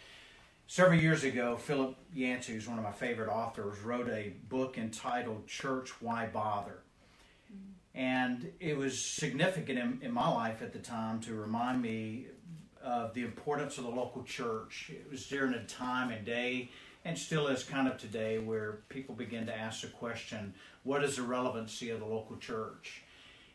Several 0.70 1.00
years 1.00 1.24
ago, 1.24 1.56
Philip 1.56 1.96
Yancey, 2.12 2.52
who's 2.52 2.68
one 2.68 2.76
of 2.76 2.84
my 2.84 2.92
favorite 2.92 3.30
authors, 3.30 3.80
wrote 3.80 4.10
a 4.10 4.34
book 4.50 4.76
entitled 4.76 5.46
Church 5.46 5.90
Why 6.02 6.26
Bother? 6.26 6.80
And 7.94 8.52
it 8.60 8.76
was 8.76 9.02
significant 9.02 9.78
in, 9.78 9.98
in, 10.02 10.12
my 10.12 10.28
life 10.28 10.60
at 10.60 10.74
the 10.74 10.78
time 10.78 11.20
to 11.20 11.32
remind 11.32 11.80
me 11.80 12.26
of 12.82 13.14
the 13.14 13.22
importance 13.22 13.78
of 13.78 13.84
the 13.84 13.90
local 13.90 14.22
church. 14.24 14.90
It 14.92 15.10
was 15.10 15.26
during 15.26 15.54
a 15.54 15.64
time 15.64 16.10
and 16.10 16.26
day, 16.26 16.70
and 17.02 17.16
still 17.16 17.48
is 17.48 17.64
kind 17.64 17.88
of 17.88 17.96
today, 17.96 18.38
where 18.38 18.80
people 18.90 19.14
begin 19.14 19.46
to 19.46 19.56
ask 19.56 19.80
the 19.80 19.88
question 19.88 20.52
what 20.82 21.02
is 21.02 21.16
the 21.16 21.22
relevancy 21.22 21.88
of 21.88 22.00
the 22.00 22.06
local 22.06 22.36
church? 22.36 23.04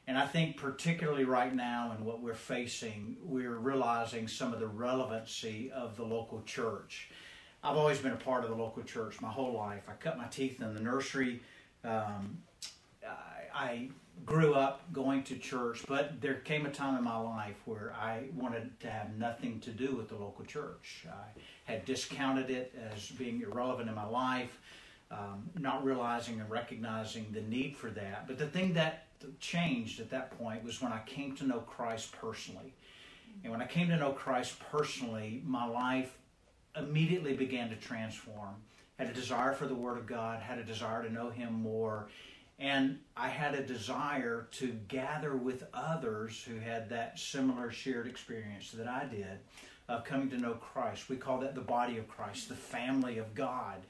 And 0.05 0.17
I 0.17 0.25
think, 0.25 0.57
particularly 0.57 1.23
right 1.23 1.53
now, 1.55 1.95
in 1.97 2.03
what 2.03 2.21
we're 2.21 2.33
facing, 2.33 3.17
we're 3.23 3.57
realizing 3.57 4.27
some 4.27 4.53
of 4.53 4.59
the 4.59 4.67
relevancy 4.67 5.71
of 5.71 5.95
the 5.95 6.03
local 6.03 6.41
church. 6.43 7.09
I've 7.63 7.77
always 7.77 7.99
been 7.99 8.11
a 8.11 8.17
part 8.17 8.43
of 8.43 8.49
the 8.49 8.55
local 8.55 8.83
church 8.83 9.21
my 9.21 9.29
whole 9.29 9.53
life. 9.53 9.83
I 9.87 9.93
cut 9.93 10.17
my 10.17 10.27
teeth 10.27 10.61
in 10.61 10.73
the 10.73 10.81
nursery. 10.81 11.41
Um, 11.85 12.39
I, 13.05 13.09
I 13.53 13.89
grew 14.25 14.53
up 14.53 14.81
going 14.91 15.23
to 15.23 15.37
church, 15.37 15.83
but 15.87 16.21
there 16.21 16.35
came 16.35 16.65
a 16.65 16.69
time 16.69 16.97
in 16.97 17.03
my 17.03 17.17
life 17.17 17.55
where 17.65 17.93
I 17.99 18.25
wanted 18.35 18.79
to 18.81 18.89
have 18.89 19.15
nothing 19.17 19.59
to 19.61 19.71
do 19.71 19.95
with 19.95 20.09
the 20.09 20.15
local 20.15 20.45
church. 20.45 21.05
I 21.09 21.39
had 21.63 21.85
discounted 21.85 22.49
it 22.49 22.73
as 22.93 23.09
being 23.11 23.41
irrelevant 23.41 23.89
in 23.89 23.95
my 23.95 24.05
life, 24.05 24.59
um, 25.13 25.49
not 25.59 25.83
realizing 25.85 26.39
and 26.39 26.49
recognizing 26.49 27.27
the 27.31 27.41
need 27.41 27.77
for 27.77 27.89
that. 27.91 28.27
But 28.27 28.37
the 28.37 28.47
thing 28.47 28.73
that 28.73 29.07
changed 29.39 29.99
at 29.99 30.09
that 30.09 30.37
point 30.37 30.63
was 30.63 30.81
when 30.81 30.91
I 30.91 31.01
came 31.05 31.35
to 31.37 31.45
know 31.45 31.59
Christ 31.59 32.11
personally. 32.19 32.73
And 33.43 33.51
when 33.51 33.61
I 33.61 33.67
came 33.67 33.89
to 33.89 33.97
know 33.97 34.11
Christ 34.11 34.55
personally, 34.71 35.41
my 35.45 35.65
life 35.65 36.17
immediately 36.75 37.33
began 37.33 37.69
to 37.69 37.75
transform. 37.75 38.55
Had 38.97 39.09
a 39.09 39.13
desire 39.13 39.53
for 39.53 39.65
the 39.67 39.75
Word 39.75 39.97
of 39.97 40.05
God, 40.05 40.41
had 40.41 40.59
a 40.59 40.63
desire 40.63 41.03
to 41.03 41.11
know 41.11 41.29
Him 41.29 41.53
more, 41.53 42.09
and 42.59 42.99
I 43.17 43.29
had 43.29 43.55
a 43.55 43.63
desire 43.63 44.47
to 44.51 44.73
gather 44.87 45.35
with 45.35 45.65
others 45.73 46.43
who 46.43 46.59
had 46.59 46.89
that 46.89 47.17
similar 47.17 47.71
shared 47.71 48.07
experience 48.07 48.71
that 48.71 48.87
I 48.87 49.05
did 49.05 49.39
of 49.89 50.05
coming 50.05 50.29
to 50.29 50.37
know 50.37 50.53
Christ. 50.53 51.09
We 51.09 51.17
call 51.17 51.39
that 51.39 51.55
the 51.55 51.61
body 51.61 51.97
of 51.97 52.07
Christ, 52.07 52.49
the 52.49 52.55
family 52.55 53.17
of 53.17 53.33
God. 53.33 53.81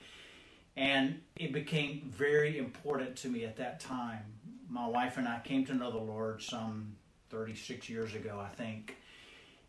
And 0.75 1.21
it 1.35 1.53
became 1.53 2.11
very 2.13 2.57
important 2.57 3.15
to 3.17 3.27
me 3.29 3.45
at 3.45 3.57
that 3.57 3.79
time 3.79 4.33
my 4.73 4.87
wife 4.87 5.17
and 5.17 5.27
I 5.27 5.39
came 5.43 5.65
to 5.67 5.73
know 5.75 5.91
the 5.91 5.99
Lord 5.99 6.41
some 6.41 6.95
36 7.29 7.87
years 7.89 8.15
ago, 8.15 8.43
I 8.43 8.53
think. 8.55 8.97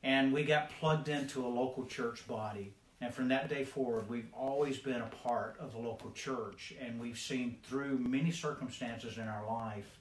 And 0.03 0.33
we 0.33 0.45
got 0.45 0.71
plugged 0.81 1.09
into 1.09 1.45
a 1.45 1.49
local 1.49 1.85
church 1.85 2.27
body. 2.27 2.73
And 3.03 3.13
from 3.13 3.29
that 3.29 3.51
day 3.51 3.65
forward, 3.65 4.09
we've 4.09 4.33
always 4.33 4.79
been 4.79 5.03
a 5.03 5.11
part 5.23 5.57
of 5.61 5.73
the 5.73 5.79
local 5.79 6.11
church. 6.13 6.73
And 6.81 6.99
we've 6.99 7.19
seen 7.19 7.59
through 7.65 7.99
many 7.99 8.31
circumstances 8.31 9.19
in 9.19 9.29
our 9.29 9.47
life 9.47 9.99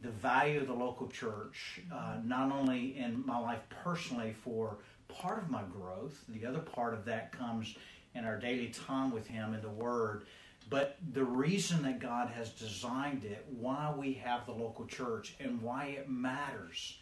the 0.00 0.10
value 0.10 0.60
of 0.60 0.66
the 0.66 0.72
local 0.72 1.08
church, 1.08 1.80
uh, 1.94 2.16
not 2.24 2.50
only 2.50 2.98
in 2.98 3.24
my 3.24 3.38
life 3.38 3.60
personally 3.84 4.34
for 4.42 4.78
part 5.08 5.38
of 5.38 5.50
my 5.50 5.62
growth, 5.62 6.24
the 6.28 6.44
other 6.46 6.60
part 6.60 6.94
of 6.94 7.04
that 7.04 7.30
comes 7.30 7.76
in 8.14 8.24
our 8.24 8.38
daily 8.38 8.68
time 8.68 9.12
with 9.12 9.26
Him 9.28 9.54
in 9.54 9.60
the 9.60 9.68
Word 9.68 10.24
but 10.70 10.96
the 11.12 11.24
reason 11.24 11.82
that 11.82 11.98
God 11.98 12.28
has 12.28 12.50
designed 12.50 13.24
it, 13.24 13.44
why 13.50 13.92
we 13.96 14.12
have 14.14 14.46
the 14.46 14.52
local 14.52 14.86
church, 14.86 15.34
and 15.40 15.60
why 15.60 15.86
it 15.86 16.08
matters. 16.08 16.98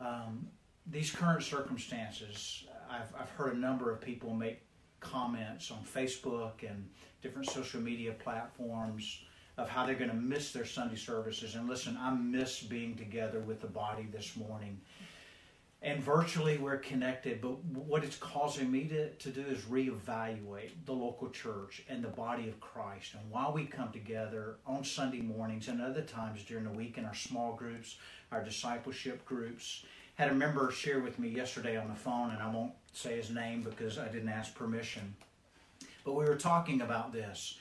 Um, 0.00 0.48
these 0.86 1.12
current 1.12 1.44
circumstances, 1.44 2.64
I've, 2.90 3.14
I've 3.18 3.30
heard 3.30 3.54
a 3.54 3.58
number 3.58 3.92
of 3.92 4.00
people 4.00 4.34
make 4.34 4.58
comments 4.98 5.70
on 5.70 5.78
Facebook 5.84 6.68
and 6.68 6.88
different 7.22 7.48
social 7.48 7.80
media 7.80 8.12
platforms 8.12 9.22
of 9.58 9.68
how 9.68 9.86
they're 9.86 9.94
going 9.94 10.10
to 10.10 10.16
miss 10.16 10.52
their 10.52 10.64
Sunday 10.64 10.96
services. 10.96 11.54
And 11.54 11.68
listen, 11.68 11.96
I 12.00 12.10
miss 12.10 12.60
being 12.60 12.96
together 12.96 13.40
with 13.40 13.60
the 13.60 13.68
body 13.68 14.08
this 14.12 14.36
morning 14.36 14.80
and 15.82 16.00
virtually 16.00 16.58
we're 16.58 16.76
connected 16.76 17.40
but 17.40 17.62
what 17.64 18.04
it's 18.04 18.16
causing 18.16 18.70
me 18.70 18.84
to, 18.84 19.10
to 19.14 19.30
do 19.30 19.42
is 19.42 19.62
reevaluate 19.62 20.70
the 20.86 20.92
local 20.92 21.28
church 21.30 21.82
and 21.88 22.02
the 22.02 22.08
body 22.08 22.48
of 22.48 22.60
christ. 22.60 23.14
And 23.14 23.30
while 23.30 23.52
we 23.52 23.64
come 23.64 23.90
together 23.92 24.56
on 24.66 24.84
sunday 24.84 25.20
mornings 25.20 25.68
and 25.68 25.82
other 25.82 26.02
times 26.02 26.44
during 26.44 26.64
the 26.64 26.70
week 26.70 26.98
in 26.98 27.04
our 27.04 27.14
small 27.14 27.54
groups 27.54 27.96
our 28.30 28.42
discipleship 28.42 29.24
groups 29.24 29.84
had 30.14 30.30
a 30.30 30.34
member 30.34 30.70
share 30.70 31.00
with 31.00 31.18
me 31.18 31.28
yesterday 31.28 31.76
on 31.76 31.88
the 31.88 31.94
phone 31.94 32.30
and 32.30 32.42
i 32.42 32.52
won't 32.52 32.72
say 32.92 33.16
his 33.16 33.30
name 33.30 33.62
because 33.62 33.98
i 33.98 34.06
didn't 34.08 34.28
ask 34.28 34.54
permission. 34.54 35.14
But 36.04 36.14
we 36.14 36.24
were 36.24 36.36
talking 36.36 36.80
about 36.80 37.12
this 37.12 37.58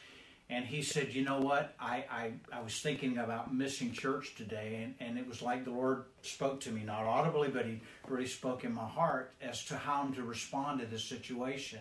and 0.51 0.65
he 0.65 0.81
said, 0.81 1.13
You 1.13 1.23
know 1.23 1.39
what? 1.39 1.73
I, 1.79 2.03
I, 2.11 2.31
I 2.51 2.61
was 2.61 2.77
thinking 2.79 3.17
about 3.17 3.53
missing 3.53 3.93
church 3.93 4.35
today, 4.35 4.81
and, 4.83 4.95
and 4.99 5.17
it 5.17 5.25
was 5.25 5.41
like 5.41 5.63
the 5.63 5.71
Lord 5.71 6.03
spoke 6.23 6.59
to 6.61 6.71
me, 6.71 6.83
not 6.83 7.05
audibly, 7.05 7.47
but 7.47 7.65
He 7.65 7.79
really 8.07 8.27
spoke 8.27 8.65
in 8.65 8.73
my 8.73 8.87
heart 8.87 9.33
as 9.41 9.63
to 9.65 9.77
how 9.77 10.01
I'm 10.03 10.13
to 10.13 10.23
respond 10.23 10.81
to 10.81 10.85
this 10.85 11.05
situation. 11.05 11.79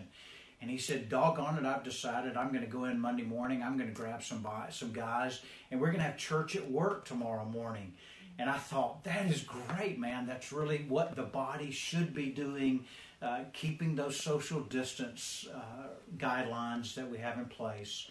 And 0.61 0.69
he 0.69 0.77
said, 0.77 1.09
Doggone 1.09 1.57
it, 1.57 1.65
I've 1.65 1.83
decided 1.83 2.37
I'm 2.37 2.49
going 2.49 2.63
to 2.63 2.69
go 2.69 2.85
in 2.85 2.99
Monday 2.99 3.23
morning. 3.23 3.61
I'm 3.61 3.77
going 3.77 3.89
to 3.89 3.95
grab 3.95 4.23
some, 4.23 4.47
some 4.69 4.93
guys, 4.93 5.41
and 5.69 5.81
we're 5.81 5.87
going 5.87 5.97
to 5.97 6.03
have 6.03 6.17
church 6.17 6.55
at 6.55 6.69
work 6.69 7.03
tomorrow 7.03 7.45
morning. 7.45 7.93
And 8.39 8.49
I 8.49 8.57
thought, 8.57 9.03
that 9.03 9.25
is 9.25 9.43
great, 9.43 9.99
man. 9.99 10.27
That's 10.27 10.53
really 10.53 10.85
what 10.87 11.15
the 11.15 11.23
body 11.23 11.71
should 11.71 12.13
be 12.13 12.27
doing, 12.27 12.85
uh, 13.21 13.39
keeping 13.53 13.95
those 13.95 14.17
social 14.17 14.61
distance 14.61 15.47
uh, 15.53 15.87
guidelines 16.17 16.93
that 16.93 17.09
we 17.09 17.17
have 17.17 17.37
in 17.37 17.45
place 17.45 18.07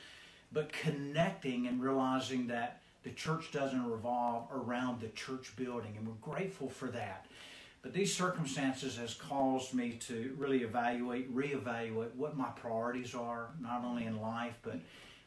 but 0.53 0.73
connecting 0.73 1.67
and 1.67 1.83
realizing 1.83 2.47
that 2.49 2.81
the 3.03 3.11
church 3.11 3.51
doesn't 3.53 3.91
revolve 3.91 4.49
around 4.53 5.01
the 5.01 5.09
church 5.09 5.55
building, 5.57 5.95
and 5.97 6.07
we're 6.07 6.15
grateful 6.33 6.69
for 6.69 6.89
that. 6.89 7.27
But 7.83 7.95
these 7.95 8.15
circumstances 8.15 8.99
has 8.99 9.15
caused 9.15 9.73
me 9.73 9.93
to 10.09 10.35
really 10.37 10.63
evaluate, 10.63 11.35
reevaluate 11.35 12.15
what 12.15 12.37
my 12.37 12.49
priorities 12.49 13.15
are, 13.15 13.49
not 13.59 13.85
only 13.85 14.05
in 14.05 14.21
life, 14.21 14.59
but 14.63 14.81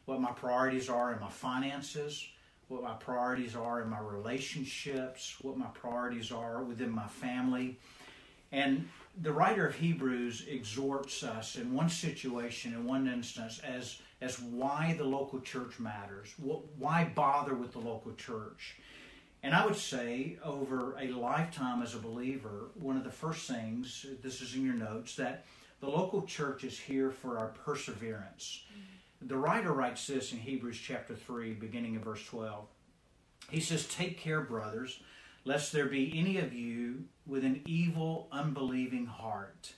what 0.04 0.20
my 0.20 0.30
priorities 0.30 0.88
are 0.88 1.12
in 1.12 1.20
my 1.20 1.30
finances, 1.30 2.24
what 2.68 2.82
my 2.82 2.92
priorities 2.92 3.56
are 3.56 3.82
in 3.82 3.88
my 3.88 3.98
relationships, 3.98 5.36
what 5.42 5.56
my 5.56 5.66
priorities 5.74 6.30
are 6.30 6.62
within 6.62 6.90
my 6.90 7.08
family. 7.08 7.78
And 8.52 8.88
the 9.20 9.32
writer 9.32 9.66
of 9.66 9.74
Hebrews 9.74 10.44
exhorts 10.48 11.24
us 11.24 11.56
in 11.56 11.72
one 11.74 11.88
situation, 11.88 12.72
in 12.72 12.86
one 12.86 13.08
instance, 13.08 13.60
as 13.60 14.00
as 14.20 14.40
why 14.40 14.94
the 14.96 15.04
local 15.04 15.40
church 15.40 15.78
matters. 15.78 16.34
Why 16.38 17.10
bother 17.14 17.54
with 17.54 17.72
the 17.72 17.78
local 17.78 18.14
church? 18.14 18.76
And 19.42 19.54
I 19.54 19.66
would 19.66 19.76
say, 19.76 20.38
over 20.42 20.96
a 20.98 21.08
lifetime 21.08 21.82
as 21.82 21.94
a 21.94 21.98
believer, 21.98 22.70
one 22.74 22.96
of 22.96 23.04
the 23.04 23.10
first 23.10 23.46
things, 23.46 24.06
this 24.22 24.40
is 24.40 24.54
in 24.54 24.64
your 24.64 24.74
notes, 24.74 25.16
that 25.16 25.44
the 25.80 25.88
local 25.88 26.22
church 26.22 26.64
is 26.64 26.78
here 26.78 27.10
for 27.10 27.38
our 27.38 27.48
perseverance. 27.48 28.64
Mm-hmm. 28.72 29.28
The 29.28 29.36
writer 29.36 29.72
writes 29.72 30.06
this 30.06 30.32
in 30.32 30.38
Hebrews 30.38 30.78
chapter 30.78 31.14
3, 31.14 31.52
beginning 31.54 31.94
in 31.94 32.00
verse 32.00 32.24
12. 32.24 32.66
He 33.50 33.60
says, 33.60 33.86
Take 33.86 34.18
care, 34.18 34.40
brothers, 34.40 35.00
lest 35.44 35.72
there 35.72 35.86
be 35.86 36.18
any 36.18 36.38
of 36.38 36.54
you 36.54 37.04
with 37.26 37.44
an 37.44 37.60
evil, 37.66 38.28
unbelieving 38.32 39.04
heart, 39.04 39.74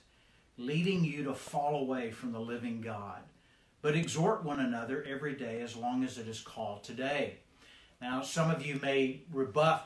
leading 0.57 1.03
you 1.03 1.23
to 1.25 1.33
fall 1.33 1.81
away 1.81 2.11
from 2.11 2.31
the 2.31 2.39
living 2.39 2.79
God 2.79 3.21
but 3.87 3.95
exhort 3.95 4.43
one 4.43 4.59
another 4.59 5.01
every 5.09 5.33
day 5.33 5.61
as 5.61 5.73
long 5.73 6.03
as 6.03 6.17
it 6.17 6.27
is 6.27 6.41
called 6.41 6.83
today. 6.83 7.37
Now, 8.01 8.21
some 8.21 8.51
of 8.51 8.65
you 8.65 8.77
may 8.81 9.21
rebuff 9.31 9.81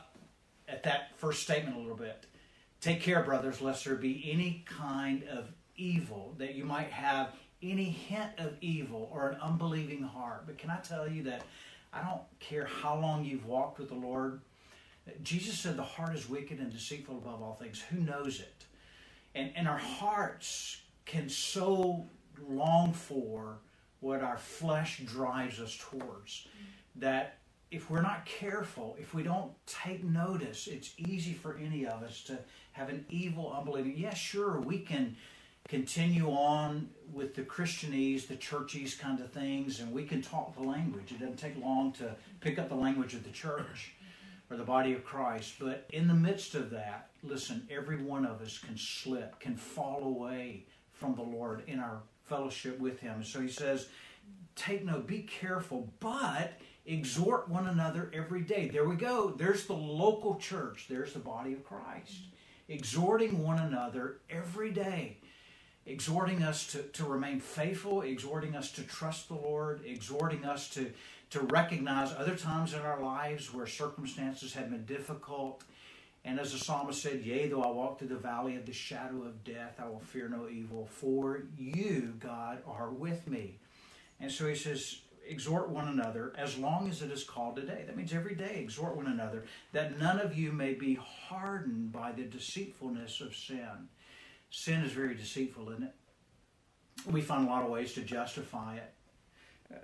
at 0.66 0.82
that 0.82 1.16
first 1.18 1.44
statement 1.44 1.76
a 1.76 1.78
little 1.78 1.94
bit. 1.94 2.26
Take 2.80 3.00
care, 3.00 3.22
brothers, 3.22 3.60
lest 3.60 3.84
there 3.84 3.94
be 3.94 4.28
any 4.28 4.64
kind 4.66 5.22
of 5.30 5.52
evil, 5.76 6.34
that 6.38 6.56
you 6.56 6.64
might 6.64 6.90
have 6.90 7.28
any 7.62 7.84
hint 7.84 8.32
of 8.38 8.56
evil 8.60 9.08
or 9.12 9.28
an 9.28 9.38
unbelieving 9.40 10.02
heart. 10.02 10.46
But 10.46 10.58
can 10.58 10.70
I 10.70 10.78
tell 10.78 11.08
you 11.08 11.22
that 11.22 11.42
I 11.92 12.02
don't 12.02 12.22
care 12.40 12.64
how 12.64 12.98
long 12.98 13.24
you've 13.24 13.46
walked 13.46 13.78
with 13.78 13.90
the 13.90 13.94
Lord, 13.94 14.40
Jesus 15.22 15.60
said 15.60 15.76
the 15.76 15.84
heart 15.84 16.16
is 16.16 16.28
wicked 16.28 16.58
and 16.58 16.72
deceitful 16.72 17.18
above 17.18 17.40
all 17.40 17.54
things. 17.54 17.80
Who 17.82 18.00
knows 18.00 18.40
it? 18.40 18.64
And, 19.36 19.52
and 19.54 19.68
our 19.68 19.78
hearts 19.78 20.80
can 21.04 21.28
so 21.28 22.04
long 22.48 22.92
for 22.92 23.58
what 24.02 24.20
our 24.20 24.36
flesh 24.36 25.00
drives 25.06 25.60
us 25.60 25.78
towards. 25.80 26.46
That 26.96 27.38
if 27.70 27.88
we're 27.88 28.02
not 28.02 28.26
careful, 28.26 28.96
if 29.00 29.14
we 29.14 29.22
don't 29.22 29.52
take 29.66 30.04
notice, 30.04 30.66
it's 30.66 30.92
easy 30.98 31.32
for 31.32 31.56
any 31.56 31.86
of 31.86 32.02
us 32.02 32.22
to 32.24 32.38
have 32.72 32.90
an 32.90 33.06
evil, 33.08 33.54
unbelieving. 33.56 33.92
Yes, 33.92 34.02
yeah, 34.02 34.14
sure, 34.14 34.60
we 34.60 34.80
can 34.80 35.16
continue 35.68 36.28
on 36.28 36.90
with 37.12 37.34
the 37.34 37.42
Christianese, 37.42 38.26
the 38.26 38.36
churchies 38.36 38.94
kind 38.94 39.20
of 39.20 39.30
things, 39.30 39.80
and 39.80 39.92
we 39.92 40.04
can 40.04 40.20
talk 40.20 40.54
the 40.54 40.62
language. 40.62 41.12
It 41.12 41.20
doesn't 41.20 41.38
take 41.38 41.56
long 41.56 41.92
to 41.92 42.16
pick 42.40 42.58
up 42.58 42.68
the 42.68 42.74
language 42.74 43.14
of 43.14 43.24
the 43.24 43.30
church 43.30 43.94
or 44.50 44.56
the 44.56 44.64
body 44.64 44.92
of 44.92 45.04
Christ. 45.04 45.54
But 45.60 45.86
in 45.90 46.08
the 46.08 46.14
midst 46.14 46.54
of 46.54 46.70
that, 46.70 47.10
listen, 47.22 47.68
every 47.70 48.02
one 48.02 48.26
of 48.26 48.42
us 48.42 48.58
can 48.58 48.76
slip, 48.76 49.38
can 49.38 49.56
fall 49.56 50.02
away 50.04 50.66
from 50.92 51.14
the 51.14 51.22
Lord 51.22 51.62
in 51.66 51.78
our 51.78 52.02
fellowship 52.32 52.78
with 52.80 53.00
Him. 53.00 53.22
So 53.24 53.40
he 53.40 53.48
says, 53.48 53.88
take 54.56 54.84
note, 54.84 55.06
be 55.06 55.22
careful, 55.22 55.92
but 56.00 56.54
exhort 56.86 57.48
one 57.48 57.66
another 57.66 58.10
every 58.14 58.40
day. 58.40 58.68
There 58.68 58.88
we 58.88 58.96
go. 58.96 59.30
There's 59.30 59.66
the 59.66 59.74
local 59.74 60.36
church, 60.36 60.86
there's 60.88 61.12
the 61.12 61.18
body 61.18 61.52
of 61.52 61.64
Christ. 61.64 62.14
Exhorting 62.68 63.42
one 63.42 63.58
another 63.58 64.18
every 64.30 64.70
day 64.70 65.18
exhorting 65.86 66.42
us 66.42 66.66
to, 66.68 66.82
to 66.82 67.04
remain 67.04 67.40
faithful, 67.40 68.02
exhorting 68.02 68.54
us 68.54 68.70
to 68.72 68.82
trust 68.82 69.28
the 69.28 69.34
Lord, 69.34 69.82
exhorting 69.84 70.44
us 70.44 70.68
to, 70.70 70.92
to 71.30 71.40
recognize 71.40 72.12
other 72.12 72.36
times 72.36 72.72
in 72.72 72.80
our 72.80 73.02
lives 73.02 73.52
where 73.52 73.66
circumstances 73.66 74.54
have 74.54 74.70
been 74.70 74.84
difficult. 74.84 75.64
And 76.24 76.38
as 76.38 76.52
the 76.52 76.58
psalmist 76.58 77.02
said, 77.02 77.22
Yea, 77.22 77.48
though 77.48 77.62
I 77.62 77.70
walk 77.70 77.98
through 77.98 78.08
the 78.08 78.16
valley 78.16 78.56
of 78.56 78.64
the 78.64 78.72
shadow 78.72 79.22
of 79.24 79.42
death, 79.42 79.80
I 79.82 79.88
will 79.88 80.00
fear 80.00 80.28
no 80.28 80.48
evil, 80.48 80.86
for 80.86 81.42
you, 81.58 82.14
God, 82.20 82.62
are 82.66 82.90
with 82.90 83.28
me. 83.28 83.58
And 84.20 84.30
so 84.30 84.46
he 84.46 84.54
says, 84.54 85.00
Exhort 85.28 85.68
one 85.68 85.88
another 85.88 86.32
as 86.36 86.58
long 86.58 86.88
as 86.88 87.00
it 87.00 87.10
is 87.10 87.24
called 87.24 87.56
today. 87.56 87.84
That 87.86 87.96
means 87.96 88.12
every 88.12 88.34
day 88.34 88.56
exhort 88.58 88.96
one 88.96 89.06
another, 89.06 89.44
that 89.72 89.98
none 89.98 90.18
of 90.18 90.36
you 90.36 90.52
may 90.52 90.74
be 90.74 90.94
hardened 90.94 91.92
by 91.92 92.12
the 92.12 92.24
deceitfulness 92.24 93.20
of 93.20 93.34
sin. 93.34 93.88
Sin 94.50 94.82
is 94.82 94.92
very 94.92 95.14
deceitful, 95.14 95.70
isn't 95.70 95.84
it? 95.84 95.94
We 97.10 97.20
find 97.20 97.46
a 97.46 97.50
lot 97.50 97.64
of 97.64 97.70
ways 97.70 97.94
to 97.94 98.02
justify 98.02 98.76
it. 98.76 98.92
Uh, 99.72 99.78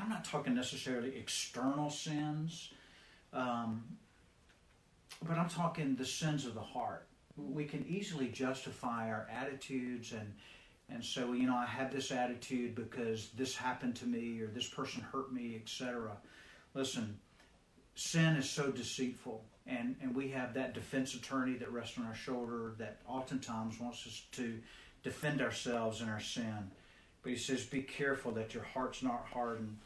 I'm 0.00 0.08
not 0.08 0.24
talking 0.24 0.54
necessarily 0.54 1.16
external 1.16 1.90
sins, 1.90 2.72
um, 3.32 3.84
but 5.26 5.38
I'm 5.38 5.48
talking 5.48 5.96
the 5.96 6.04
sins 6.04 6.46
of 6.46 6.54
the 6.54 6.60
heart. 6.60 7.06
We 7.36 7.64
can 7.64 7.86
easily 7.86 8.28
justify 8.28 9.08
our 9.10 9.28
attitudes 9.30 10.12
and 10.12 10.32
and 10.90 11.04
so 11.04 11.32
you 11.34 11.46
know 11.46 11.56
I 11.56 11.66
had 11.66 11.92
this 11.92 12.10
attitude 12.10 12.74
because 12.74 13.30
this 13.30 13.54
happened 13.54 13.96
to 13.96 14.06
me 14.06 14.40
or 14.40 14.46
this 14.46 14.68
person 14.68 15.02
hurt 15.02 15.32
me, 15.32 15.56
etc. 15.62 16.16
Listen, 16.74 17.18
sin 17.94 18.36
is 18.36 18.48
so 18.48 18.70
deceitful 18.70 19.44
and 19.66 19.96
and 20.00 20.14
we 20.14 20.28
have 20.30 20.54
that 20.54 20.74
defense 20.74 21.14
attorney 21.14 21.54
that 21.58 21.72
rests 21.72 21.98
on 21.98 22.06
our 22.06 22.14
shoulder 22.14 22.74
that 22.78 23.00
oftentimes 23.06 23.78
wants 23.78 24.06
us 24.06 24.22
to 24.32 24.58
defend 25.02 25.40
ourselves 25.40 26.00
in 26.00 26.08
our 26.08 26.20
sin. 26.20 26.70
But 27.22 27.32
he 27.32 27.38
says, 27.38 27.64
Be 27.64 27.82
careful 27.82 28.32
that 28.32 28.54
your 28.54 28.64
heart's 28.64 29.02
not 29.02 29.26
hardened. 29.32 29.78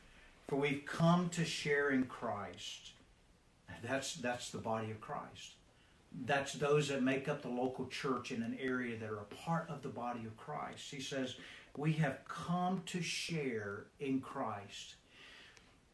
For 0.49 0.57
we've 0.57 0.85
come 0.87 1.29
to 1.31 1.45
share 1.45 1.91
in 1.91 2.05
Christ. 2.05 2.93
That's 3.83 4.15
that's 4.15 4.51
the 4.51 4.59
body 4.59 4.91
of 4.91 5.01
Christ. 5.01 5.55
That's 6.27 6.53
those 6.53 6.89
that 6.89 7.03
make 7.03 7.29
up 7.29 7.43
the 7.43 7.49
local 7.49 7.87
church 7.87 8.33
in 8.33 8.43
an 8.43 8.57
area 8.61 8.99
that 8.99 9.09
are 9.09 9.21
a 9.21 9.35
part 9.35 9.69
of 9.71 9.83
the 9.83 9.89
body 9.89 10.27
of 10.27 10.37
Christ. 10.37 10.91
He 10.91 11.01
says, 11.01 11.37
We 11.77 11.93
have 11.95 12.21
come 12.29 12.83
to 12.87 13.03
share 13.03 13.85
in 13.99 14.21
Christ. 14.21 14.97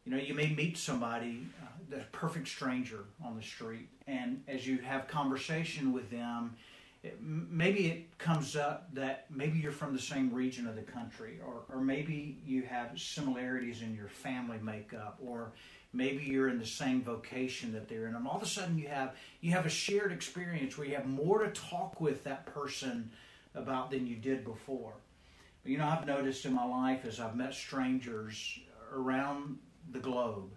You 0.05 0.11
know, 0.11 0.21
you 0.21 0.33
may 0.33 0.53
meet 0.53 0.77
somebody, 0.77 1.45
uh, 1.61 1.67
the 1.89 2.03
perfect 2.11 2.47
stranger 2.47 3.05
on 3.23 3.35
the 3.35 3.43
street, 3.43 3.89
and 4.07 4.43
as 4.47 4.65
you 4.65 4.79
have 4.79 5.07
conversation 5.07 5.93
with 5.93 6.09
them, 6.09 6.55
it, 7.03 7.17
maybe 7.21 7.87
it 7.87 8.17
comes 8.17 8.55
up 8.55 8.93
that 8.93 9.25
maybe 9.29 9.59
you're 9.59 9.71
from 9.71 9.93
the 9.93 10.01
same 10.01 10.33
region 10.33 10.67
of 10.67 10.75
the 10.75 10.81
country, 10.81 11.39
or, 11.45 11.63
or 11.73 11.81
maybe 11.81 12.37
you 12.45 12.63
have 12.63 12.99
similarities 12.99 13.81
in 13.81 13.95
your 13.95 14.07
family 14.07 14.57
makeup, 14.61 15.17
or 15.23 15.51
maybe 15.93 16.23
you're 16.23 16.49
in 16.49 16.59
the 16.59 16.65
same 16.65 17.01
vocation 17.01 17.73
that 17.73 17.87
they're 17.87 18.07
in, 18.07 18.15
and 18.15 18.27
all 18.27 18.37
of 18.37 18.43
a 18.43 18.47
sudden 18.47 18.77
you 18.77 18.87
have 18.87 19.15
you 19.41 19.51
have 19.51 19.65
a 19.65 19.69
shared 19.69 20.11
experience 20.11 20.77
where 20.77 20.87
you 20.87 20.95
have 20.95 21.07
more 21.07 21.39
to 21.43 21.51
talk 21.51 21.99
with 21.99 22.23
that 22.23 22.45
person 22.45 23.09
about 23.55 23.91
than 23.91 24.05
you 24.05 24.15
did 24.15 24.43
before. 24.43 24.93
You 25.65 25.77
know, 25.77 25.85
I've 25.85 26.07
noticed 26.07 26.45
in 26.45 26.53
my 26.53 26.65
life 26.65 27.05
as 27.05 27.19
I've 27.19 27.35
met 27.35 27.53
strangers 27.53 28.59
around 28.93 29.57
the 29.91 29.99
globe 29.99 30.49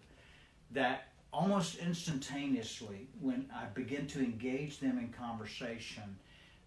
that 0.71 1.09
almost 1.33 1.79
instantaneously, 1.79 3.09
when 3.21 3.51
I 3.55 3.65
begin 3.67 4.07
to 4.09 4.21
engage 4.21 4.79
them 4.79 4.99
in 4.99 5.09
conversation, 5.09 6.17